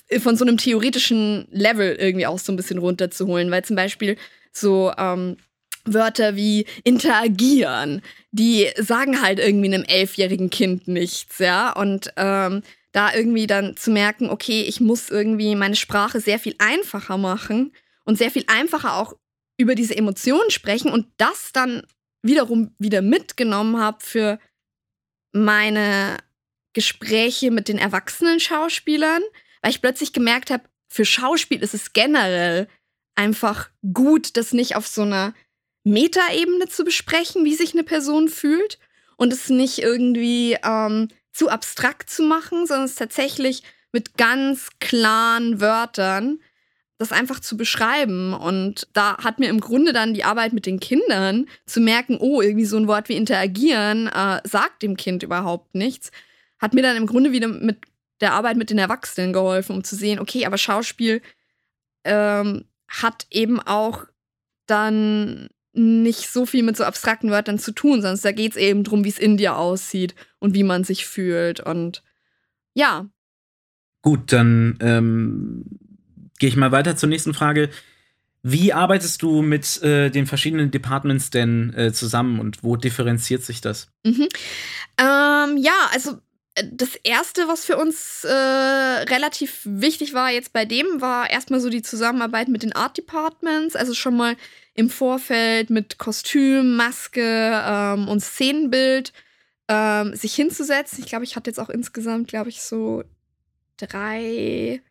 äh, 0.08 0.20
von 0.20 0.38
so 0.38 0.46
einem 0.46 0.58
theoretischen 0.58 1.48
Level 1.51 1.94
irgendwie 1.96 2.25
auch 2.25 2.39
so 2.39 2.54
ein 2.54 2.56
bisschen 2.56 2.80
runterzuholen. 2.80 3.51
Weil 3.51 3.66
zum 3.66 3.75
Beispiel 3.75 4.18
so 4.54 4.94
ähm, 4.98 5.38
Wörter 5.94 6.36
wie 6.36 6.65
interagieren, 6.84 8.01
die 8.32 8.70
sagen 8.77 9.22
halt 9.22 9.39
irgendwie 9.39 9.74
einem 9.74 9.83
elfjährigen 9.83 10.50
Kind 10.50 10.88
nichts, 10.88 11.40
ja. 11.40 11.72
Und 11.72 12.14
ähm, 12.18 12.64
da 12.92 13.14
irgendwie 13.14 13.48
dann 13.48 13.77
zu 13.77 13.92
merken, 13.92 14.29
okay, 14.29 14.64
ich 14.64 14.79
muss 14.81 15.09
irgendwie 15.09 15.55
meine 15.55 15.75
Sprache 15.75 16.20
sehr 16.20 16.40
viel 16.40 16.55
einfacher 16.57 17.18
machen 17.18 17.74
und 18.05 18.18
sehr 18.18 18.31
viel 18.31 18.44
einfacher 18.48 18.96
auch 18.96 19.14
über 19.57 19.75
diese 19.75 19.96
Emotionen 19.96 20.50
sprechen 20.50 20.92
und 20.92 21.07
das 21.18 21.51
dann 21.51 21.83
wiederum 22.22 22.74
wieder 22.79 23.01
mitgenommen 23.01 23.79
habe 23.79 23.98
für 24.01 24.40
meine 25.31 26.18
Gespräche 26.74 27.51
mit 27.51 27.68
den 27.68 27.77
erwachsenen 27.77 28.40
Schauspielern, 28.40 29.22
weil 29.62 29.72
ich 29.72 29.81
plötzlich 29.81 30.14
gemerkt 30.14 30.51
habe, 30.51 30.64
für 30.88 31.05
Schauspiel 31.05 31.62
ist 31.62 31.74
es 31.74 31.94
generell 31.94 32.68
einfach 33.16 33.70
gut, 33.94 34.38
das 34.38 34.53
nicht 34.53 34.75
auf 34.75 34.88
so 34.88 35.01
einer 35.01 35.33
Metaebene 35.88 36.68
zu 36.68 36.84
besprechen, 36.84 37.46
wie 37.46 37.56
sich 37.56 37.74
eine 37.74 37.84
Person 37.84 38.28
fühlt 38.28 38.80
und 39.16 39.34
es 39.34 39.50
nicht 39.50 39.80
irgendwie 39.80 40.58
ähm, 40.64 41.10
zu 41.32 41.50
abstrakt 41.50 42.10
zu 42.10 42.24
machen, 42.24 42.66
sondern 42.66 42.86
es 42.86 42.96
tatsächlich 42.96 43.64
mit 43.92 44.18
ganz 44.18 44.70
klaren 44.80 45.62
Wörtern 45.62 46.40
das 46.98 47.12
einfach 47.12 47.40
zu 47.40 47.58
beschreiben. 47.58 48.34
Und 48.34 48.88
da 48.94 49.18
hat 49.24 49.40
mir 49.40 49.50
im 49.50 49.60
Grunde 49.60 49.94
dann 49.94 50.14
die 50.14 50.24
Arbeit 50.24 50.54
mit 50.54 50.66
den 50.66 50.80
Kindern 50.80 51.48
zu 51.66 51.80
merken, 51.80 52.18
oh, 52.20 52.42
irgendwie 52.42 52.66
so 52.66 52.78
ein 52.78 52.88
Wort 52.88 53.08
wie 53.10 53.16
interagieren 53.16 54.08
äh, 54.08 54.42
sagt 54.44 54.82
dem 54.82 54.98
Kind 54.98 55.24
überhaupt 55.24 55.76
nichts, 55.76 56.12
hat 56.60 56.74
mir 56.74 56.82
dann 56.82 56.98
im 56.98 57.06
Grunde 57.06 57.32
wieder 57.32 57.48
mit 57.48 57.78
der 58.20 58.34
Arbeit 58.34 58.58
mit 58.58 58.72
den 58.72 58.80
Erwachsenen 58.80 59.32
geholfen, 59.32 59.76
um 59.76 59.84
zu 59.84 59.96
sehen, 59.96 60.20
okay, 60.20 60.46
aber 60.48 60.58
Schauspiel 60.58 61.22
ähm, 62.04 62.66
hat 62.88 63.28
eben 63.30 63.60
auch 63.60 64.06
dann 64.66 65.50
nicht 65.77 66.29
so 66.29 66.46
viel 66.46 66.63
mit 66.63 66.75
so 66.75 66.83
abstrakten 66.83 67.29
Wörtern 67.29 67.59
zu 67.59 67.72
tun, 67.72 68.01
sondern 68.01 68.20
da 68.22 68.31
geht 68.31 68.51
es 68.51 68.57
eben 68.57 68.83
darum, 68.83 69.03
wie 69.03 69.09
es 69.09 69.20
in 69.20 69.37
dir 69.37 69.57
aussieht 69.57 70.16
und 70.40 70.53
wie 70.53 70.63
man 70.63 70.83
sich 70.83 71.05
fühlt. 71.05 71.59
Und 71.59 72.03
ja, 72.74 73.07
Gut, 74.07 74.31
dann 74.31 74.77
ähm, 74.79 75.66
gehe 76.40 76.48
ich 76.48 76.55
mal 76.55 76.72
weiter 76.72 76.96
zur 76.96 77.09
nächsten 77.09 77.33
Frage. 77.33 77.70
Wie 78.42 78.72
arbeitest 78.72 79.22
du 79.22 79.42
mit 79.42 79.81
äh, 79.83 80.09
den 80.09 80.25
verschiedenen 80.25 80.72
Departments 80.72 81.29
denn 81.29 81.74
äh, 81.74 81.92
zusammen 81.92 82.40
und 82.40 82.63
wo 82.63 82.77
differenziert 82.77 83.44
sich 83.44 83.59
das? 83.59 83.90
Mhm. 84.05 84.29
Ähm, 84.98 85.57
ja, 85.57 85.74
also 85.92 86.20
das 86.63 86.96
erste, 87.03 87.48
was 87.48 87.65
für 87.65 87.77
uns 87.77 88.24
äh, 88.24 88.31
relativ 88.31 89.61
wichtig 89.63 90.13
war 90.13 90.31
jetzt 90.31 90.53
bei 90.53 90.65
dem, 90.65 91.01
war 91.01 91.29
erstmal 91.29 91.59
so 91.59 91.70
die 91.70 91.81
Zusammenarbeit 91.81 92.48
mit 92.48 92.63
den 92.63 92.74
Art 92.74 92.98
Departments, 92.98 93.75
also 93.75 93.93
schon 93.93 94.17
mal 94.17 94.35
im 94.74 94.89
Vorfeld 94.89 95.70
mit 95.70 95.98
Kostüm, 95.98 96.75
Maske 96.75 97.22
ähm, 97.65 98.07
und 98.07 98.22
Szenenbild 98.22 99.13
ähm, 99.67 100.15
sich 100.15 100.33
hinzusetzen. 100.35 101.00
Ich 101.00 101.09
glaube, 101.09 101.25
ich 101.25 101.35
hatte 101.35 101.50
jetzt 101.50 101.59
auch 101.59 101.70
insgesamt, 101.70 102.27
glaube 102.27 102.50
ich, 102.50 102.61
so 102.61 103.03
drei 103.77 104.81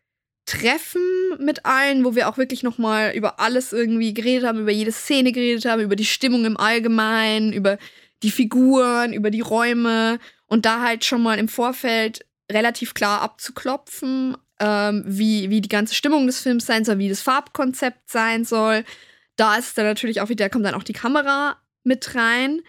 Treffen 0.45 1.01
mit 1.39 1.65
allen, 1.65 2.05
wo 2.05 2.15
wir 2.15 2.29
auch 2.29 2.37
wirklich 2.37 2.63
noch 2.63 2.77
mal 2.77 3.11
über 3.13 3.39
alles 3.39 3.73
irgendwie 3.73 4.13
geredet 4.13 4.47
haben, 4.47 4.59
über 4.59 4.71
jede 4.71 4.93
Szene 4.93 5.33
geredet 5.33 5.65
haben, 5.65 5.81
über 5.81 5.97
die 5.97 6.05
Stimmung 6.05 6.45
im 6.45 6.57
Allgemeinen, 6.57 7.51
über 7.51 7.77
die 8.23 8.31
Figuren, 8.31 9.13
über 9.13 9.29
die 9.29 9.41
Räume 9.41 10.19
und 10.47 10.65
da 10.65 10.81
halt 10.81 11.05
schon 11.05 11.21
mal 11.21 11.37
im 11.37 11.47
Vorfeld 11.47 12.25
relativ 12.51 12.93
klar 12.93 13.21
abzuklopfen, 13.21 14.37
ähm, 14.59 15.03
wie, 15.05 15.49
wie 15.49 15.61
die 15.61 15.69
ganze 15.69 15.93
Stimmung 15.93 16.25
des 16.25 16.41
Films 16.41 16.65
sein 16.65 16.85
soll, 16.85 16.97
wie 16.97 17.09
das 17.09 17.21
Farbkonzept 17.21 18.09
sein 18.09 18.45
soll. 18.45 18.83
Da 19.35 19.55
ist 19.55 19.77
dann 19.77 19.85
natürlich 19.85 20.21
auch 20.21 20.29
wieder, 20.29 20.49
kommt 20.49 20.65
dann 20.65 20.73
auch 20.73 20.83
die 20.83 20.93
Kamera 20.93 21.57
mit 21.83 22.15
rein. 22.15 22.61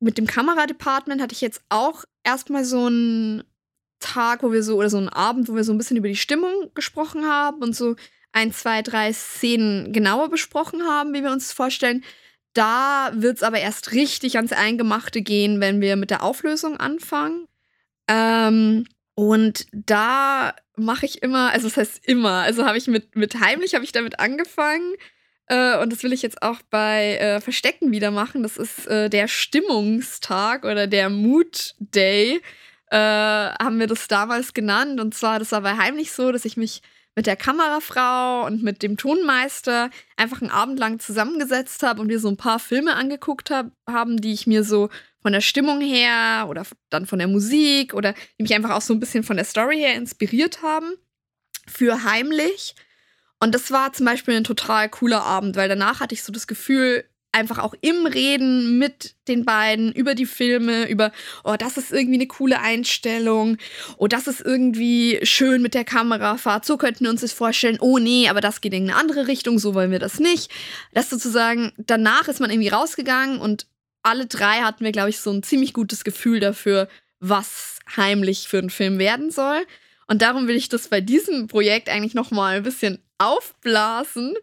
Mit 0.00 0.18
dem 0.18 0.26
Kameradepartment 0.26 1.22
hatte 1.22 1.34
ich 1.34 1.40
jetzt 1.40 1.62
auch 1.68 2.04
erstmal 2.24 2.64
so 2.64 2.86
einen 2.86 3.44
Tag, 4.00 4.42
wo 4.42 4.52
wir 4.52 4.62
so, 4.62 4.76
oder 4.76 4.90
so 4.90 4.98
einen 4.98 5.08
Abend, 5.08 5.48
wo 5.48 5.54
wir 5.54 5.64
so 5.64 5.72
ein 5.72 5.78
bisschen 5.78 5.96
über 5.96 6.08
die 6.08 6.16
Stimmung 6.16 6.70
gesprochen 6.74 7.24
haben 7.26 7.62
und 7.62 7.74
so 7.74 7.96
ein, 8.32 8.52
zwei, 8.52 8.82
drei 8.82 9.12
Szenen 9.12 9.92
genauer 9.92 10.28
besprochen 10.28 10.82
haben, 10.82 11.14
wie 11.14 11.22
wir 11.22 11.30
uns 11.30 11.52
vorstellen. 11.52 12.02
Da 12.54 13.10
wird 13.14 13.38
es 13.38 13.42
aber 13.42 13.58
erst 13.58 13.92
richtig 13.92 14.36
ans 14.36 14.52
Eingemachte 14.52 15.22
gehen, 15.22 15.60
wenn 15.60 15.80
wir 15.80 15.96
mit 15.96 16.10
der 16.10 16.22
Auflösung 16.22 16.76
anfangen. 16.78 17.46
Ähm, 18.08 18.86
und 19.14 19.66
da 19.72 20.54
mache 20.76 21.06
ich 21.06 21.22
immer, 21.22 21.50
also 21.52 21.68
das 21.68 21.76
heißt 21.76 22.06
immer, 22.06 22.42
also 22.42 22.66
habe 22.66 22.78
ich 22.78 22.86
mit, 22.86 23.16
mit 23.16 23.40
heimlich 23.40 23.74
habe 23.74 23.84
ich 23.84 23.92
damit 23.92 24.20
angefangen. 24.20 24.94
Äh, 25.46 25.78
und 25.78 25.92
das 25.92 26.02
will 26.02 26.12
ich 26.12 26.22
jetzt 26.22 26.42
auch 26.42 26.60
bei 26.70 27.16
äh, 27.16 27.40
Verstecken 27.40 27.90
wieder 27.92 28.10
machen. 28.10 28.42
Das 28.42 28.56
ist 28.56 28.86
äh, 28.86 29.08
der 29.10 29.28
Stimmungstag 29.28 30.64
oder 30.64 30.86
der 30.86 31.10
Mood 31.10 31.74
Day, 31.78 32.40
äh, 32.90 32.96
haben 32.96 33.78
wir 33.78 33.86
das 33.86 34.08
damals 34.08 34.54
genannt. 34.54 35.00
Und 35.00 35.14
zwar, 35.14 35.38
das 35.38 35.52
war 35.52 35.62
bei 35.62 35.76
heimlich 35.76 36.12
so, 36.12 36.32
dass 36.32 36.44
ich 36.44 36.56
mich 36.56 36.82
mit 37.14 37.26
der 37.26 37.36
Kamerafrau 37.36 38.46
und 38.46 38.62
mit 38.62 38.82
dem 38.82 38.96
Tonmeister 38.96 39.90
einfach 40.16 40.40
einen 40.40 40.50
Abend 40.50 40.78
lang 40.78 40.98
zusammengesetzt 40.98 41.82
habe 41.82 42.00
und 42.00 42.08
wir 42.08 42.18
so 42.18 42.28
ein 42.28 42.36
paar 42.36 42.58
Filme 42.58 42.94
angeguckt 42.94 43.50
hab, 43.50 43.70
haben, 43.86 44.20
die 44.20 44.32
ich 44.32 44.46
mir 44.46 44.64
so 44.64 44.88
von 45.20 45.32
der 45.32 45.40
Stimmung 45.40 45.80
her 45.80 46.46
oder 46.48 46.64
dann 46.90 47.06
von 47.06 47.18
der 47.18 47.28
Musik 47.28 47.94
oder 47.94 48.14
die 48.38 48.42
mich 48.42 48.54
einfach 48.54 48.70
auch 48.70 48.80
so 48.80 48.94
ein 48.94 49.00
bisschen 49.00 49.24
von 49.24 49.36
der 49.36 49.44
Story 49.44 49.78
her 49.78 49.94
inspiriert 49.94 50.62
haben 50.62 50.94
für 51.66 52.04
heimlich. 52.04 52.74
Und 53.40 53.54
das 53.54 53.70
war 53.70 53.92
zum 53.92 54.06
Beispiel 54.06 54.36
ein 54.36 54.44
total 54.44 54.88
cooler 54.88 55.22
Abend, 55.22 55.56
weil 55.56 55.68
danach 55.68 56.00
hatte 56.00 56.14
ich 56.14 56.22
so 56.22 56.32
das 56.32 56.46
Gefühl, 56.46 57.04
einfach 57.32 57.58
auch 57.58 57.74
im 57.80 58.06
Reden 58.06 58.78
mit 58.78 59.14
den 59.26 59.44
beiden 59.44 59.90
über 59.90 60.14
die 60.14 60.26
Filme, 60.26 60.88
über, 60.88 61.12
oh, 61.44 61.56
das 61.58 61.78
ist 61.78 61.90
irgendwie 61.90 62.18
eine 62.18 62.26
coole 62.26 62.60
Einstellung, 62.60 63.56
oh, 63.96 64.06
das 64.06 64.26
ist 64.26 64.42
irgendwie 64.42 65.18
schön 65.22 65.62
mit 65.62 65.72
der 65.74 65.84
Kamerafahrt, 65.84 66.66
so 66.66 66.76
könnten 66.76 67.04
wir 67.04 67.10
uns 67.10 67.22
das 67.22 67.32
vorstellen, 67.32 67.78
oh 67.80 67.98
nee, 67.98 68.28
aber 68.28 68.42
das 68.42 68.60
geht 68.60 68.74
in 68.74 68.84
eine 68.84 68.96
andere 68.96 69.28
Richtung, 69.28 69.58
so 69.58 69.74
wollen 69.74 69.90
wir 69.90 69.98
das 69.98 70.20
nicht. 70.20 70.50
Das 70.92 71.08
sozusagen, 71.08 71.72
danach 71.78 72.28
ist 72.28 72.40
man 72.40 72.50
irgendwie 72.50 72.68
rausgegangen 72.68 73.40
und 73.40 73.66
alle 74.02 74.26
drei 74.26 74.60
hatten 74.60 74.84
wir, 74.84 74.92
glaube 74.92 75.10
ich, 75.10 75.20
so 75.20 75.30
ein 75.30 75.42
ziemlich 75.42 75.72
gutes 75.72 76.04
Gefühl 76.04 76.40
dafür, 76.40 76.88
was 77.20 77.78
heimlich 77.96 78.48
für 78.48 78.58
einen 78.58 78.70
Film 78.70 78.98
werden 78.98 79.30
soll. 79.30 79.64
Und 80.06 80.22
darum 80.22 80.48
will 80.48 80.56
ich 80.56 80.68
das 80.68 80.88
bei 80.88 81.00
diesem 81.00 81.46
Projekt 81.46 81.88
eigentlich 81.88 82.14
noch 82.14 82.30
mal 82.32 82.56
ein 82.56 82.64
bisschen 82.64 82.98
aufblasen 83.18 84.34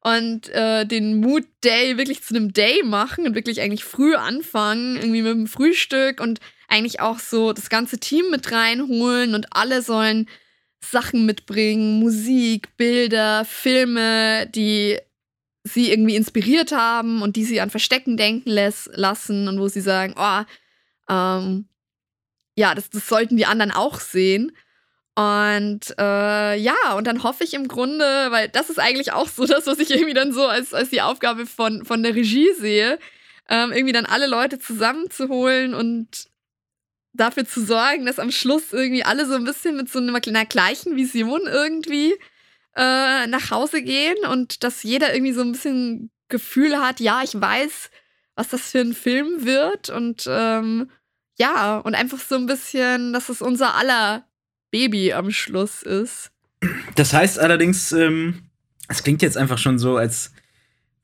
und 0.00 0.48
äh, 0.50 0.86
den 0.86 1.20
Mood 1.20 1.44
Day 1.64 1.98
wirklich 1.98 2.22
zu 2.22 2.34
einem 2.34 2.52
Day 2.52 2.82
machen 2.84 3.26
und 3.26 3.34
wirklich 3.34 3.60
eigentlich 3.60 3.84
früh 3.84 4.14
anfangen, 4.14 4.96
irgendwie 4.96 5.22
mit 5.22 5.32
dem 5.32 5.46
Frühstück 5.46 6.20
und 6.20 6.40
eigentlich 6.68 7.00
auch 7.00 7.18
so 7.18 7.52
das 7.52 7.68
ganze 7.70 7.98
Team 7.98 8.30
mit 8.30 8.52
reinholen 8.52 9.34
und 9.34 9.46
alle 9.50 9.82
sollen 9.82 10.28
Sachen 10.80 11.26
mitbringen, 11.26 11.98
Musik, 11.98 12.76
Bilder, 12.76 13.44
Filme, 13.44 14.46
die 14.46 14.98
sie 15.64 15.90
irgendwie 15.90 16.16
inspiriert 16.16 16.72
haben 16.72 17.22
und 17.22 17.36
die 17.36 17.44
sie 17.44 17.60
an 17.60 17.70
Verstecken 17.70 18.16
denken 18.16 18.50
lässt, 18.50 18.90
lassen 18.94 19.48
und 19.48 19.58
wo 19.58 19.68
sie 19.68 19.80
sagen, 19.80 20.14
oh, 20.16 20.42
ähm, 21.10 21.68
ja, 22.56 22.74
das, 22.74 22.90
das 22.90 23.08
sollten 23.08 23.36
die 23.36 23.46
anderen 23.46 23.72
auch 23.72 24.00
sehen. 24.00 24.52
Und 25.18 25.80
äh, 25.98 26.56
ja, 26.56 26.92
und 26.96 27.08
dann 27.08 27.24
hoffe 27.24 27.42
ich 27.42 27.52
im 27.52 27.66
Grunde, 27.66 28.04
weil 28.30 28.48
das 28.50 28.70
ist 28.70 28.78
eigentlich 28.78 29.12
auch 29.12 29.26
so 29.26 29.46
das, 29.46 29.66
was 29.66 29.80
ich 29.80 29.90
irgendwie 29.90 30.14
dann 30.14 30.32
so 30.32 30.46
als, 30.46 30.72
als 30.72 30.90
die 30.90 31.02
Aufgabe 31.02 31.44
von, 31.44 31.84
von 31.84 32.04
der 32.04 32.14
Regie 32.14 32.52
sehe, 32.52 33.00
ähm, 33.48 33.72
irgendwie 33.72 33.92
dann 33.92 34.06
alle 34.06 34.28
Leute 34.28 34.60
zusammenzuholen 34.60 35.74
und 35.74 36.28
dafür 37.14 37.44
zu 37.44 37.60
sorgen, 37.60 38.06
dass 38.06 38.20
am 38.20 38.30
Schluss 38.30 38.72
irgendwie 38.72 39.02
alle 39.02 39.26
so 39.26 39.34
ein 39.34 39.42
bisschen 39.42 39.76
mit 39.76 39.90
so 39.90 39.98
einer, 39.98 40.14
einer 40.24 40.46
gleichen 40.46 40.94
Vision 40.94 41.40
irgendwie 41.48 42.12
äh, 42.76 43.26
nach 43.26 43.50
Hause 43.50 43.82
gehen 43.82 44.24
und 44.30 44.62
dass 44.62 44.84
jeder 44.84 45.12
irgendwie 45.12 45.32
so 45.32 45.40
ein 45.40 45.50
bisschen 45.50 46.12
Gefühl 46.28 46.78
hat, 46.78 47.00
ja, 47.00 47.22
ich 47.24 47.34
weiß, 47.34 47.90
was 48.36 48.50
das 48.50 48.70
für 48.70 48.82
ein 48.82 48.94
Film 48.94 49.44
wird 49.44 49.90
und 49.90 50.26
ähm, 50.28 50.92
ja, 51.40 51.78
und 51.78 51.96
einfach 51.96 52.20
so 52.20 52.36
ein 52.36 52.46
bisschen, 52.46 53.12
dass 53.12 53.30
es 53.30 53.42
unser 53.42 53.74
aller 53.74 54.27
Baby 54.70 55.12
am 55.12 55.30
Schluss 55.30 55.82
ist. 55.82 56.30
Das 56.94 57.12
heißt 57.12 57.38
allerdings, 57.38 57.92
ähm, 57.92 58.42
es 58.88 59.02
klingt 59.02 59.22
jetzt 59.22 59.36
einfach 59.36 59.58
schon 59.58 59.78
so, 59.78 59.96
als, 59.96 60.32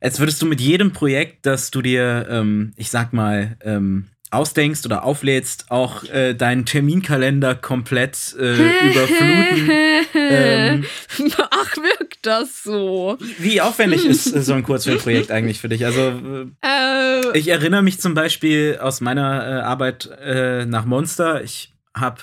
als 0.00 0.18
würdest 0.18 0.42
du 0.42 0.46
mit 0.46 0.60
jedem 0.60 0.92
Projekt, 0.92 1.46
das 1.46 1.70
du 1.70 1.82
dir, 1.82 2.26
ähm, 2.28 2.72
ich 2.76 2.90
sag 2.90 3.12
mal, 3.12 3.56
ähm, 3.62 4.08
ausdenkst 4.30 4.84
oder 4.84 5.04
auflädst, 5.04 5.70
auch 5.70 6.04
äh, 6.04 6.34
deinen 6.34 6.66
Terminkalender 6.66 7.54
komplett 7.54 8.34
äh, 8.38 8.54
überfluten. 8.90 9.70
ähm, 10.14 10.84
Ach, 11.50 11.76
wirkt 11.76 12.18
das 12.22 12.64
so? 12.64 13.16
Wie 13.38 13.60
aufwendig 13.60 14.04
ist 14.04 14.34
äh, 14.34 14.42
so 14.42 14.54
ein 14.54 14.64
Kurzfilmprojekt 14.64 15.30
eigentlich 15.30 15.60
für 15.60 15.68
dich? 15.68 15.86
Also, 15.86 16.20
äh, 16.62 17.38
ich 17.38 17.48
erinnere 17.48 17.82
mich 17.82 18.00
zum 18.00 18.14
Beispiel 18.14 18.78
aus 18.80 19.00
meiner 19.00 19.46
äh, 19.46 19.60
Arbeit 19.62 20.10
äh, 20.20 20.66
nach 20.66 20.84
Monster. 20.84 21.42
Ich 21.44 21.72
habe 21.94 22.22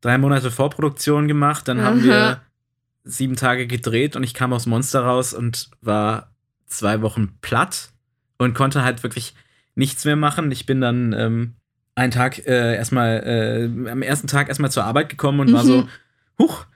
drei 0.00 0.18
Monate 0.18 0.50
Vorproduktion 0.50 1.28
gemacht, 1.28 1.68
dann 1.68 1.80
Aha. 1.80 1.86
haben 1.86 2.04
wir 2.04 2.40
sieben 3.04 3.36
Tage 3.36 3.66
gedreht 3.66 4.16
und 4.16 4.22
ich 4.22 4.34
kam 4.34 4.52
aus 4.52 4.66
Monster 4.66 5.00
raus 5.00 5.34
und 5.34 5.70
war 5.80 6.30
zwei 6.66 7.02
Wochen 7.02 7.38
platt 7.40 7.90
und 8.38 8.54
konnte 8.54 8.84
halt 8.84 9.02
wirklich 9.02 9.34
nichts 9.74 10.04
mehr 10.04 10.16
machen. 10.16 10.50
Ich 10.52 10.66
bin 10.66 10.80
dann 10.80 11.12
ähm, 11.12 11.54
einen 11.94 12.12
Tag 12.12 12.46
äh, 12.46 12.76
erstmal, 12.76 13.22
äh, 13.24 13.90
am 13.90 14.02
ersten 14.02 14.26
Tag 14.26 14.48
erstmal 14.48 14.70
zur 14.70 14.84
Arbeit 14.84 15.08
gekommen 15.08 15.40
und 15.40 15.50
mhm. 15.50 15.54
war 15.54 15.64
so, 15.64 15.82
mhm. 15.82 15.88
huch, 16.38 16.66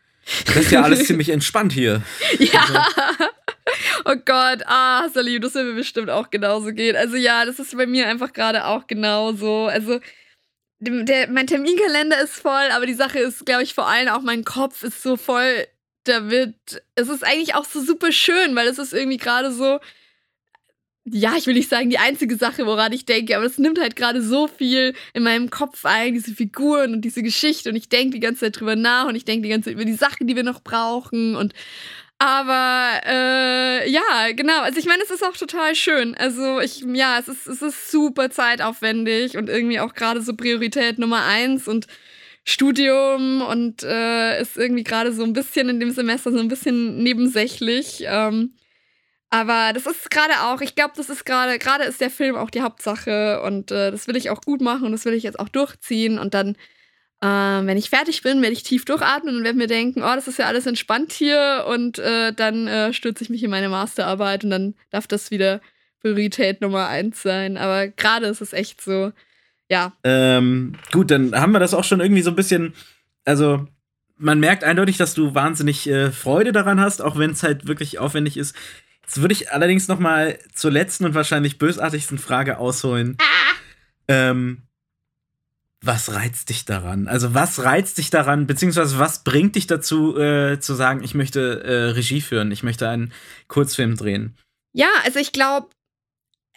das 0.46 0.56
ist 0.56 0.70
ja 0.70 0.82
alles 0.82 1.04
ziemlich 1.06 1.30
entspannt 1.30 1.72
hier. 1.72 2.02
Ja. 2.38 2.60
Also. 2.60 2.78
Oh 4.06 4.16
Gott, 4.16 4.62
ah, 4.66 5.08
Salim, 5.08 5.40
das 5.40 5.54
wird 5.54 5.66
mir 5.66 5.74
bestimmt 5.74 6.10
auch 6.10 6.28
genauso 6.28 6.72
gehen. 6.72 6.94
Also 6.94 7.16
ja, 7.16 7.46
das 7.46 7.58
ist 7.58 7.74
bei 7.74 7.86
mir 7.86 8.06
einfach 8.06 8.34
gerade 8.34 8.66
auch 8.66 8.86
genauso. 8.86 9.66
Also 9.66 9.98
der, 10.80 11.28
mein 11.28 11.46
Terminkalender 11.46 12.20
ist 12.22 12.34
voll, 12.34 12.68
aber 12.72 12.86
die 12.86 12.94
Sache 12.94 13.18
ist, 13.18 13.46
glaube 13.46 13.62
ich, 13.62 13.74
vor 13.74 13.86
allem 13.86 14.08
auch 14.08 14.22
mein 14.22 14.44
Kopf 14.44 14.82
ist 14.82 15.02
so 15.02 15.16
voll 15.16 15.66
damit. 16.04 16.82
Es 16.94 17.08
ist 17.08 17.24
eigentlich 17.24 17.54
auch 17.54 17.64
so 17.64 17.80
super 17.80 18.12
schön, 18.12 18.54
weil 18.54 18.68
es 18.68 18.78
ist 18.78 18.92
irgendwie 18.92 19.16
gerade 19.16 19.52
so, 19.52 19.80
ja, 21.06 21.34
ich 21.36 21.46
will 21.46 21.54
nicht 21.54 21.68
sagen, 21.68 21.90
die 21.90 21.98
einzige 21.98 22.36
Sache, 22.36 22.66
woran 22.66 22.92
ich 22.92 23.04
denke, 23.04 23.36
aber 23.36 23.44
es 23.44 23.58
nimmt 23.58 23.78
halt 23.78 23.94
gerade 23.94 24.22
so 24.22 24.46
viel 24.48 24.94
in 25.12 25.22
meinem 25.22 25.50
Kopf 25.50 25.84
ein, 25.84 26.14
diese 26.14 26.32
Figuren 26.34 26.94
und 26.94 27.02
diese 27.02 27.22
Geschichte 27.22 27.68
und 27.68 27.76
ich 27.76 27.90
denke 27.90 28.14
die 28.14 28.20
ganze 28.20 28.40
Zeit 28.40 28.58
drüber 28.58 28.74
nach 28.74 29.06
und 29.06 29.14
ich 29.14 29.24
denke 29.24 29.42
die 29.42 29.50
ganze 29.50 29.70
Zeit 29.70 29.74
über 29.74 29.84
die 29.84 29.94
Sachen, 29.94 30.26
die 30.26 30.36
wir 30.36 30.44
noch 30.44 30.62
brauchen 30.62 31.36
und 31.36 31.52
aber 32.24 33.02
äh, 33.04 33.90
ja, 33.90 34.32
genau. 34.34 34.62
Also 34.62 34.78
ich 34.78 34.86
meine, 34.86 35.02
es 35.02 35.10
ist 35.10 35.22
auch 35.22 35.36
total 35.36 35.74
schön. 35.74 36.14
Also 36.14 36.58
ich, 36.60 36.80
ja, 36.80 37.18
es 37.18 37.28
ist, 37.28 37.46
es 37.46 37.60
ist 37.60 37.90
super 37.90 38.30
zeitaufwendig 38.30 39.36
und 39.36 39.50
irgendwie 39.50 39.78
auch 39.78 39.92
gerade 39.92 40.22
so 40.22 40.34
Priorität 40.34 40.98
Nummer 40.98 41.26
eins 41.26 41.68
und 41.68 41.86
Studium 42.42 43.42
und 43.42 43.82
äh, 43.82 44.40
ist 44.40 44.56
irgendwie 44.56 44.84
gerade 44.84 45.12
so 45.12 45.22
ein 45.22 45.34
bisschen 45.34 45.68
in 45.68 45.80
dem 45.80 45.90
Semester 45.90 46.32
so 46.32 46.38
ein 46.38 46.48
bisschen 46.48 47.02
nebensächlich. 47.02 48.04
Ähm, 48.06 48.54
aber 49.28 49.74
das 49.74 49.84
ist 49.84 50.10
gerade 50.10 50.44
auch, 50.44 50.62
ich 50.62 50.74
glaube, 50.74 50.94
das 50.96 51.10
ist 51.10 51.26
gerade, 51.26 51.58
gerade 51.58 51.84
ist 51.84 52.00
der 52.00 52.10
Film 52.10 52.36
auch 52.36 52.48
die 52.48 52.62
Hauptsache 52.62 53.42
und 53.42 53.70
äh, 53.70 53.90
das 53.90 54.08
will 54.08 54.16
ich 54.16 54.30
auch 54.30 54.40
gut 54.40 54.62
machen 54.62 54.86
und 54.86 54.92
das 54.92 55.04
will 55.04 55.12
ich 55.12 55.24
jetzt 55.24 55.38
auch 55.38 55.50
durchziehen 55.50 56.18
und 56.18 56.32
dann 56.32 56.56
äh, 57.20 57.26
wenn 57.26 57.76
ich 57.76 57.90
fertig 57.90 58.22
bin, 58.22 58.42
werde 58.42 58.52
ich 58.52 58.62
tief 58.62 58.84
durchatmen 58.84 59.36
und 59.36 59.44
werde 59.44 59.58
mir 59.58 59.66
denken, 59.66 60.02
oh, 60.02 60.14
das 60.14 60.28
ist 60.28 60.38
ja 60.38 60.46
alles 60.46 60.66
entspannt 60.66 61.12
hier 61.12 61.64
und 61.68 61.98
äh, 61.98 62.32
dann 62.32 62.66
äh, 62.66 62.92
stürze 62.92 63.24
ich 63.24 63.30
mich 63.30 63.42
in 63.42 63.50
meine 63.50 63.68
Masterarbeit 63.68 64.44
und 64.44 64.50
dann 64.50 64.74
darf 64.90 65.06
das 65.06 65.30
wieder 65.30 65.60
Priorität 66.00 66.60
Nummer 66.60 66.88
eins 66.88 67.22
sein. 67.22 67.56
Aber 67.56 67.88
gerade 67.88 68.26
ist 68.26 68.42
es 68.42 68.52
echt 68.52 68.80
so, 68.80 69.12
ja. 69.70 69.92
Ähm, 70.04 70.74
gut, 70.92 71.10
dann 71.10 71.34
haben 71.34 71.52
wir 71.52 71.60
das 71.60 71.72
auch 71.72 71.84
schon 71.84 72.00
irgendwie 72.00 72.22
so 72.22 72.30
ein 72.30 72.36
bisschen, 72.36 72.74
also 73.24 73.66
man 74.16 74.38
merkt 74.38 74.64
eindeutig, 74.64 74.96
dass 74.96 75.14
du 75.14 75.34
wahnsinnig 75.34 75.88
äh, 75.88 76.12
Freude 76.12 76.52
daran 76.52 76.80
hast, 76.80 77.00
auch 77.00 77.18
wenn 77.18 77.30
es 77.30 77.42
halt 77.42 77.66
wirklich 77.66 77.98
aufwendig 77.98 78.36
ist. 78.36 78.54
Jetzt 79.02 79.20
würde 79.20 79.32
ich 79.32 79.50
allerdings 79.50 79.88
noch 79.88 79.98
mal 79.98 80.38
zur 80.54 80.70
letzten 80.70 81.04
und 81.04 81.14
wahrscheinlich 81.14 81.58
bösartigsten 81.58 82.18
Frage 82.18 82.58
ausholen. 82.58 83.16
Ah. 83.18 83.54
Ähm, 84.08 84.62
was 85.86 86.12
reizt 86.12 86.48
dich 86.48 86.64
daran? 86.64 87.08
Also 87.08 87.34
was 87.34 87.62
reizt 87.62 87.98
dich 87.98 88.10
daran, 88.10 88.46
beziehungsweise 88.46 88.98
was 88.98 89.24
bringt 89.24 89.56
dich 89.56 89.66
dazu, 89.66 90.18
äh, 90.18 90.58
zu 90.60 90.74
sagen, 90.74 91.02
ich 91.02 91.14
möchte 91.14 91.62
äh, 91.64 91.90
Regie 91.90 92.20
führen, 92.20 92.52
ich 92.52 92.62
möchte 92.62 92.88
einen 92.88 93.12
Kurzfilm 93.48 93.96
drehen? 93.96 94.36
Ja, 94.72 94.88
also 95.04 95.18
ich 95.18 95.32
glaube, 95.32 95.68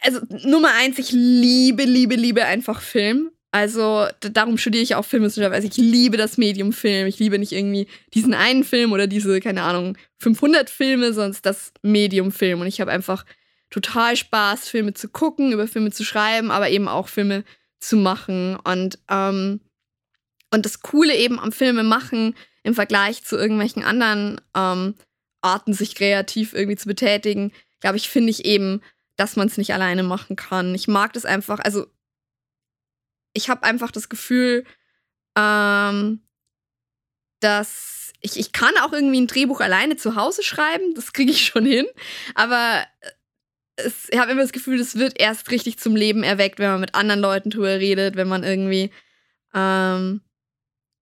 also 0.02 0.22
Nummer 0.44 0.74
eins, 0.76 1.00
ich 1.00 1.12
liebe, 1.12 1.84
liebe, 1.84 2.16
liebe 2.16 2.46
einfach 2.46 2.82
Film. 2.82 3.32
Also 3.52 4.08
darum 4.20 4.58
studiere 4.58 4.84
ich 4.84 4.96
auch 4.96 5.06
Filmwissenschaft. 5.06 5.54
Also 5.54 5.68
ich 5.68 5.78
liebe 5.78 6.18
das 6.18 6.38
Medium 6.38 6.74
Film. 6.74 7.08
Ich 7.08 7.18
liebe 7.18 7.40
nicht 7.40 7.54
irgendwie 7.54 7.88
diesen 8.14 8.34
einen 8.34 8.64
Film 8.64 8.92
oder 8.92 9.08
diese, 9.08 9.40
keine 9.40 9.64
Ahnung, 9.64 9.98
500 10.20 10.70
Filme, 10.70 11.14
sondern 11.14 11.40
das 11.42 11.72
Medium 11.82 12.32
Film. 12.32 12.62
Und 12.62 12.68
ich 12.68 12.82
habe 12.82 12.92
einfach 12.92 13.26
total 13.70 14.16
Spaß, 14.16 14.70
Filme 14.70 14.94
zu 14.94 15.10
gucken, 15.10 15.52
über 15.52 15.68
Filme 15.68 15.92
zu 15.92 16.04
schreiben, 16.04 16.52
aber 16.52 16.70
eben 16.70 16.88
auch 16.88 17.08
Filme 17.08 17.44
zu 17.80 17.98
machen. 17.98 18.56
Und, 18.58 19.00
ähm, 19.10 19.62
und 20.52 20.66
das 20.66 20.82
Coole 20.82 21.16
eben 21.16 21.40
am 21.40 21.52
Filme 21.52 21.84
machen 21.84 22.36
im 22.64 22.74
Vergleich 22.74 23.24
zu 23.24 23.38
irgendwelchen 23.38 23.84
anderen 23.84 24.42
ähm, 24.56 24.96
Arten, 25.42 25.74
sich 25.74 25.96
kreativ 25.96 26.54
irgendwie 26.54 26.76
zu 26.76 26.88
betätigen, 26.88 27.54
glaube 27.80 27.98
ich, 27.98 28.10
finde 28.10 28.32
ich 28.32 28.46
eben, 28.46 28.82
dass 29.16 29.36
man 29.36 29.48
es 29.48 29.58
nicht 29.58 29.74
alleine 29.74 30.04
machen 30.04 30.36
kann. 30.36 30.76
Ich 30.76 30.88
mag 30.88 31.14
das 31.14 31.26
einfach, 31.26 31.60
also 31.60 31.88
ich 33.34 33.50
habe 33.50 33.64
einfach 33.64 33.92
das 33.92 34.10
Gefühl, 34.10 34.66
ähm, 35.38 36.22
dass 37.40 38.14
ich, 38.20 38.38
ich 38.40 38.52
kann 38.52 38.76
auch 38.82 38.94
irgendwie 38.94 39.22
ein 39.22 39.28
Drehbuch 39.28 39.62
alleine 39.62 39.96
zu 39.96 40.16
Hause 40.16 40.44
schreiben, 40.44 40.96
das 40.96 41.14
kriege 41.14 41.32
ich 41.32 41.46
schon 41.46 41.66
hin, 41.66 41.86
aber 42.34 42.84
äh, 43.02 43.12
es, 43.78 44.10
ich 44.12 44.20
habe 44.20 44.32
immer 44.32 44.42
das 44.42 44.52
Gefühl, 44.52 44.80
es 44.80 44.98
wird 44.98 45.20
erst 45.20 45.52
richtig 45.52 45.78
zum 45.78 45.96
Leben 45.96 46.24
erweckt, 46.24 46.60
wenn 46.60 46.72
man 46.72 46.82
mit 46.82 46.96
anderen 46.96 47.22
Leuten 47.22 47.50
drüber 47.50 47.80
redet, 47.80 48.16
wenn 48.16 48.28
man 48.28 48.44
irgendwie 48.44 48.92
ähm, 49.54 50.22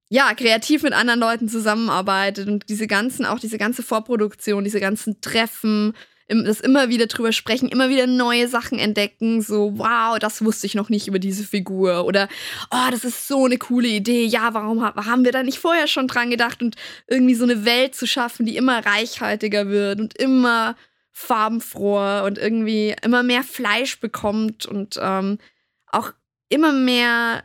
ja 0.09 0.33
kreativ 0.33 0.83
mit 0.83 0.93
anderen 0.93 1.19
Leuten 1.19 1.49
zusammenarbeitet 1.49 2.47
und 2.47 2.69
diese 2.69 2.87
ganzen, 2.87 3.25
auch 3.25 3.39
diese 3.39 3.57
ganze 3.57 3.81
Vorproduktion, 3.81 4.63
diese 4.63 4.79
ganzen 4.79 5.21
Treffen, 5.21 5.93
das 6.27 6.59
immer 6.59 6.89
wieder 6.89 7.05
drüber 7.05 7.31
sprechen, 7.31 7.69
immer 7.69 7.89
wieder 7.89 8.07
neue 8.07 8.47
Sachen 8.47 8.79
entdecken, 8.79 9.41
so 9.41 9.77
wow, 9.77 10.17
das 10.19 10.43
wusste 10.43 10.65
ich 10.65 10.75
noch 10.75 10.89
nicht 10.89 11.07
über 11.07 11.19
diese 11.19 11.43
Figur 11.43 12.05
oder 12.05 12.27
oh, 12.71 12.89
das 12.91 13.03
ist 13.03 13.27
so 13.27 13.45
eine 13.45 13.57
coole 13.57 13.87
Idee, 13.87 14.25
ja, 14.25 14.53
warum 14.53 14.83
haben 14.83 15.23
wir 15.23 15.31
da 15.31 15.43
nicht 15.43 15.59
vorher 15.59 15.87
schon 15.87 16.07
dran 16.07 16.31
gedacht 16.31 16.61
und 16.63 16.75
irgendwie 17.07 17.35
so 17.35 17.43
eine 17.43 17.63
Welt 17.63 17.95
zu 17.95 18.07
schaffen, 18.07 18.45
die 18.45 18.57
immer 18.57 18.85
reichhaltiger 18.85 19.67
wird 19.67 19.99
und 19.99 20.17
immer 20.17 20.75
farbenfroher 21.17 22.25
und 22.25 22.37
irgendwie 22.37 22.93
immer 23.01 23.23
mehr 23.23 23.43
Fleisch 23.43 24.01
bekommt 24.01 24.65
und 24.65 24.99
ähm, 25.01 25.39
auch 25.87 26.11
immer 26.49 26.73
mehr, 26.73 27.43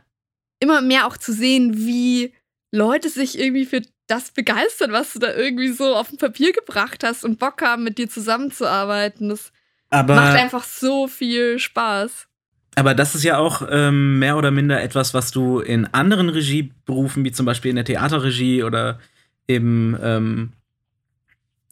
immer 0.59 0.81
mehr 0.81 1.07
auch 1.07 1.15
zu 1.15 1.31
sehen, 1.31 1.77
wie 1.77 2.33
Leute 2.71 3.09
sich 3.09 3.39
irgendwie 3.39 3.65
für 3.65 3.81
das 4.07 4.31
begeistern, 4.31 4.91
was 4.91 5.13
du 5.13 5.19
da 5.19 5.33
irgendwie 5.33 5.69
so 5.69 5.95
auf 5.95 6.09
dem 6.09 6.17
Papier 6.17 6.51
gebracht 6.51 7.01
hast 7.05 7.23
und 7.23 7.39
Bock 7.39 7.61
haben, 7.61 7.85
mit 7.85 7.97
dir 7.97 8.09
zusammenzuarbeiten. 8.09 9.29
Das 9.29 9.53
Aber 9.89 10.15
macht 10.15 10.35
einfach 10.35 10.65
so 10.65 11.07
viel 11.07 11.57
Spaß. 11.57 12.27
Aber 12.75 12.93
das 12.93 13.15
ist 13.15 13.23
ja 13.23 13.37
auch 13.37 13.65
ähm, 13.69 14.19
mehr 14.19 14.35
oder 14.35 14.51
minder 14.51 14.81
etwas, 14.81 15.13
was 15.13 15.31
du 15.31 15.59
in 15.59 15.85
anderen 15.93 16.27
Regieberufen, 16.27 17.23
wie 17.23 17.31
zum 17.31 17.45
Beispiel 17.45 17.69
in 17.69 17.77
der 17.77 17.85
Theaterregie 17.85 18.63
oder 18.63 18.99
eben, 19.47 19.97
ähm, 20.01 20.53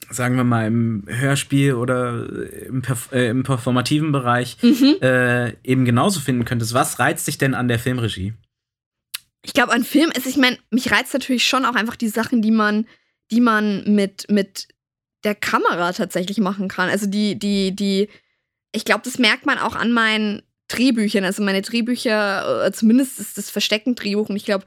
sagen 0.10 0.36
wir 0.36 0.43
mal, 0.43 0.67
im 0.67 1.04
Hörspiel 1.08 1.74
oder 1.74 2.28
im, 2.67 2.82
Perf 2.82 3.12
äh, 3.12 3.30
im 3.30 3.43
performativen 3.43 4.12
Bereich 4.12 4.58
Mhm. 4.62 4.98
äh, 5.02 5.52
eben 5.63 5.86
genauso 5.86 6.19
finden 6.19 6.45
könntest. 6.45 6.74
Was 6.74 7.00
reizt 7.00 7.28
dich 7.28 7.38
denn 7.38 7.54
an 7.54 7.67
der 7.67 7.80
Filmregie? 7.80 8.34
Ich 9.41 9.54
glaube, 9.54 9.72
an 9.72 9.84
Film 9.84 10.12
ist, 10.12 10.26
ich 10.26 10.38
meine, 10.38 10.58
mich 10.69 10.91
reizt 10.91 11.13
natürlich 11.13 11.48
schon 11.48 11.65
auch 11.65 11.76
einfach 11.76 11.95
die 11.95 12.10
Sachen, 12.10 12.41
die 12.41 12.52
man, 12.52 12.88
die 13.32 13.41
man 13.41 13.84
mit, 13.93 14.26
mit 14.30 14.67
der 15.24 15.36
Kamera 15.36 15.93
tatsächlich 15.93 16.39
machen 16.39 16.67
kann. 16.67 16.89
Also 16.89 17.08
die, 17.08 17.38
die, 17.38 17.76
die, 17.76 18.10
ich 18.72 18.86
glaube, 18.86 19.02
das 19.04 19.17
merkt 19.19 19.45
man 19.45 19.58
auch 19.58 19.76
an 19.76 19.91
meinen 19.91 20.41
Drehbüchern. 20.67 21.24
Also 21.24 21.43
meine 21.43 21.62
Drehbücher, 21.62 22.65
äh, 22.65 22.72
zumindest 22.72 23.19
ist 23.19 23.38
das 23.38 23.50
Verstecken-Drehbuch 23.50 24.30
und 24.30 24.36
ich 24.36 24.45
glaube, 24.45 24.65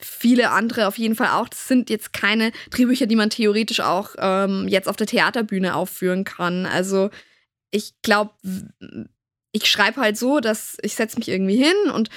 viele 0.00 0.50
andere 0.50 0.86
auf 0.86 0.98
jeden 0.98 1.16
Fall 1.16 1.28
auch. 1.28 1.48
Das 1.48 1.68
sind 1.68 1.90
jetzt 1.90 2.12
keine 2.12 2.52
Drehbücher, 2.70 3.06
die 3.06 3.16
man 3.16 3.30
theoretisch 3.30 3.80
auch 3.80 4.14
ähm, 4.18 4.66
jetzt 4.68 4.88
auf 4.88 4.96
der 4.96 5.06
Theaterbühne 5.06 5.74
aufführen 5.74 6.24
kann. 6.24 6.66
Also 6.66 7.10
ich 7.70 7.94
glaube, 8.02 8.32
ich 9.52 9.66
schreibe 9.66 10.00
halt 10.00 10.16
so, 10.16 10.40
dass 10.40 10.76
ich 10.82 10.94
setze 10.94 11.18
mich 11.18 11.28
irgendwie 11.28 11.56
hin 11.56 11.90
und 11.94 12.10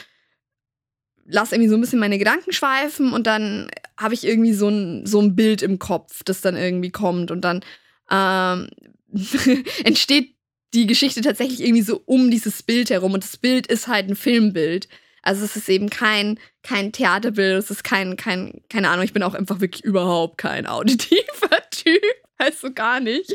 lasse 1.26 1.56
irgendwie 1.56 1.70
so 1.70 1.76
ein 1.76 1.82
bisschen 1.82 2.00
meine 2.00 2.18
Gedanken 2.18 2.52
schweifen 2.52 3.14
und 3.14 3.28
dann 3.28 3.70
habe 3.98 4.14
ich 4.14 4.26
irgendwie 4.26 4.54
so 4.54 4.70
ein, 4.70 5.06
so 5.06 5.22
ein 5.22 5.36
Bild 5.36 5.62
im 5.62 5.80
Kopf, 5.80 6.24
das 6.24 6.42
dann 6.42 6.58
irgendwie 6.58 6.92
kommt 6.92 7.32
und 7.32 7.42
dann 7.42 7.64
ähm, 8.10 8.70
entsteht 9.84 10.36
die 10.74 10.88
Geschichte 10.88 11.22
tatsächlich 11.22 11.62
irgendwie 11.62 11.84
so 11.84 12.02
um 12.06 12.32
dieses 12.32 12.64
Bild 12.64 12.90
herum 12.90 13.14
und 13.14 13.24
das 13.24 13.38
Bild 13.38 13.68
ist 13.68 13.88
halt 13.88 14.10
ein 14.10 14.16
Filmbild. 14.16 14.88
Also 15.24 15.46
es 15.46 15.56
ist 15.56 15.70
eben 15.70 15.90
kein, 15.90 16.38
kein 16.64 16.92
Theaterbild, 16.92 17.58
es 17.58 17.72
ist 17.72 17.84
kein, 17.84 18.18
kein, 18.18 18.62
keine 18.70 18.90
Ahnung, 18.90 19.06
ich 19.06 19.14
bin 19.14 19.24
auch 19.24 19.34
einfach 19.34 19.62
wirklich 19.62 19.84
überhaupt 19.84 20.38
kein 20.38 20.68
auditiver 20.68 21.58
Typ, 21.72 22.04
also 22.38 22.74
gar 22.74 23.00
nicht. 23.00 23.34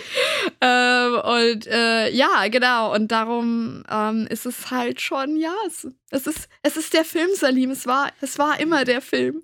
Ähm, 0.61 1.14
und 1.14 1.66
äh, 1.66 2.11
ja, 2.11 2.46
genau, 2.48 2.94
und 2.94 3.11
darum 3.11 3.85
ähm, 3.90 4.27
ist 4.29 4.44
es 4.44 4.70
halt 4.70 5.01
schon, 5.01 5.37
ja, 5.37 5.55
es, 5.66 5.88
es, 6.11 6.27
ist, 6.27 6.48
es 6.62 6.77
ist 6.77 6.92
der 6.92 7.07
Film, 7.07 7.31
Salim, 7.35 7.70
es 7.70 7.87
war, 7.87 8.12
es 8.20 8.38
war 8.38 8.61
immer 8.61 8.85
der 8.85 9.01
Film. 9.01 9.42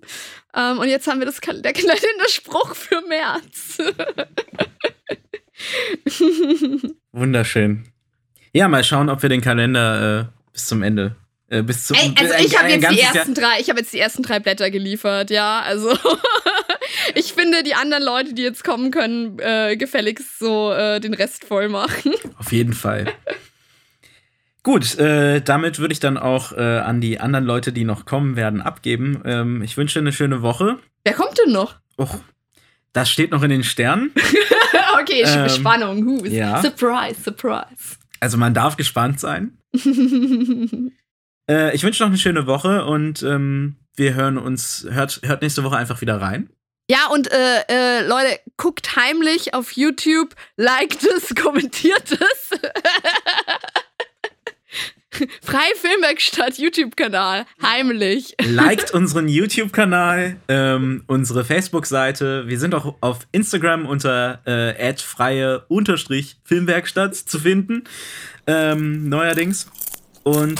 Ähm, 0.53 0.77
und 0.77 0.87
jetzt 0.87 1.07
haben 1.07 1.19
wir 1.19 1.25
das, 1.25 1.41
der 1.41 1.73
Kalenderspruch 1.73 2.75
für 2.75 3.01
März. 3.01 3.79
Wunderschön. 7.11 7.87
Ja, 8.53 8.67
mal 8.67 8.83
schauen, 8.83 9.09
ob 9.09 9.23
wir 9.23 9.29
den 9.29 9.41
Kalender 9.41 10.19
äh, 10.19 10.25
bis 10.53 10.67
zum 10.67 10.83
Ende. 10.83 11.15
Äh, 11.47 11.61
bis 11.61 11.85
zum 11.85 11.95
Ey, 11.95 12.13
also 12.17 12.33
ich 12.43 12.57
habe 12.57 12.69
jetzt 12.69 12.77
die 12.77 12.81
ganzes 12.81 13.03
Jahr- 13.03 13.15
ersten 13.15 13.33
drei, 13.35 13.59
ich 13.59 13.69
habe 13.69 13.79
jetzt 13.79 13.93
die 13.93 13.99
ersten 13.99 14.23
drei 14.23 14.39
Blätter 14.39 14.71
geliefert, 14.71 15.29
ja. 15.29 15.61
Also 15.61 15.95
ich 17.15 17.33
finde, 17.33 17.61
die 17.63 17.75
anderen 17.75 18.03
Leute, 18.03 18.33
die 18.33 18.41
jetzt 18.41 18.63
kommen 18.63 18.89
können, 18.91 19.37
äh, 19.39 19.77
gefälligst 19.77 20.39
so 20.39 20.71
äh, 20.73 20.99
den 20.99 21.13
Rest 21.13 21.45
voll 21.45 21.69
machen. 21.69 22.13
Auf 22.39 22.51
jeden 22.51 22.73
Fall. 22.73 23.13
Gut, 24.63 24.97
äh, 24.97 25.41
damit 25.41 25.77
würde 25.77 25.91
ich 25.93 25.99
dann 25.99 26.17
auch 26.17 26.51
äh, 26.51 26.79
an 26.79 26.99
die 26.99 27.19
anderen 27.19 27.45
Leute, 27.45 27.71
die 27.71 27.83
noch 27.83 28.05
kommen 28.05 28.35
werden, 28.35 28.61
abgeben. 28.61 29.21
Ähm, 29.23 29.61
ich 29.61 29.77
wünsche 29.77 29.99
eine 29.99 30.11
schöne 30.11 30.41
Woche. 30.41 30.79
Wer 31.03 31.13
kommt 31.13 31.37
denn 31.45 31.53
noch? 31.53 31.75
Och, 31.99 32.17
das 32.91 33.11
steht 33.11 33.29
noch 33.29 33.43
in 33.43 33.51
den 33.51 33.63
Sternen. 33.63 34.11
okay, 34.99 35.21
Ähm, 35.23 35.49
Spannung. 35.49 36.25
Ja. 36.25 36.63
Surprise, 36.63 37.21
surprise. 37.23 37.97
Also 38.19 38.37
man 38.39 38.55
darf 38.55 38.75
gespannt 38.75 39.19
sein. 39.19 39.59
Äh, 41.49 41.75
ich 41.75 41.83
wünsche 41.83 42.03
noch 42.03 42.09
eine 42.09 42.17
schöne 42.17 42.47
Woche 42.47 42.85
und 42.85 43.23
ähm, 43.23 43.77
wir 43.95 44.13
hören 44.13 44.37
uns, 44.37 44.85
hört, 44.89 45.21
hört 45.23 45.41
nächste 45.41 45.63
Woche 45.63 45.77
einfach 45.77 46.01
wieder 46.01 46.21
rein. 46.21 46.49
ja, 46.89 47.07
und 47.11 47.31
äh, 47.31 47.61
äh, 47.69 48.07
Leute, 48.07 48.39
guckt 48.57 48.95
heimlich 48.95 49.53
auf 49.53 49.71
YouTube, 49.71 50.35
liked 50.57 51.03
es, 51.03 51.33
kommentiert 51.41 52.11
es. 52.11 52.59
Freie 55.41 55.75
Filmwerkstatt 55.75 56.57
YouTube-Kanal. 56.57 57.45
Heimlich. 57.61 58.35
Liked 58.43 58.91
unseren 58.91 59.27
YouTube-Kanal, 59.27 60.37
ähm, 60.47 61.03
unsere 61.07 61.45
Facebook-Seite. 61.45 62.47
Wir 62.47 62.59
sind 62.59 62.75
auch 62.75 62.95
auf 63.01 63.19
Instagram 63.31 63.85
unter 63.85 64.41
äh, 64.45 64.93
freie 64.97 65.65
Filmwerkstatt 66.43 67.15
zu 67.15 67.39
finden. 67.39 67.83
Ähm, 68.47 69.07
neuerdings. 69.07 69.67
Und 70.23 70.59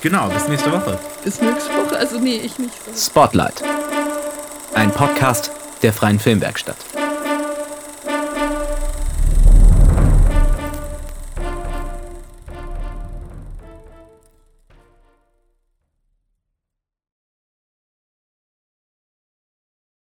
genau, 0.00 0.28
bis 0.28 0.48
nächste 0.48 0.72
Woche. 0.72 0.98
Bis 1.24 1.40
nächste 1.40 1.70
Woche. 1.70 1.98
Also, 1.98 2.18
nee, 2.18 2.36
ich 2.36 2.58
nicht 2.58 2.74
so. 2.94 3.10
Spotlight. 3.10 3.62
Ein 4.74 4.90
Podcast 4.90 5.50
der 5.82 5.92
Freien 5.92 6.18
Filmwerkstatt. 6.18 6.76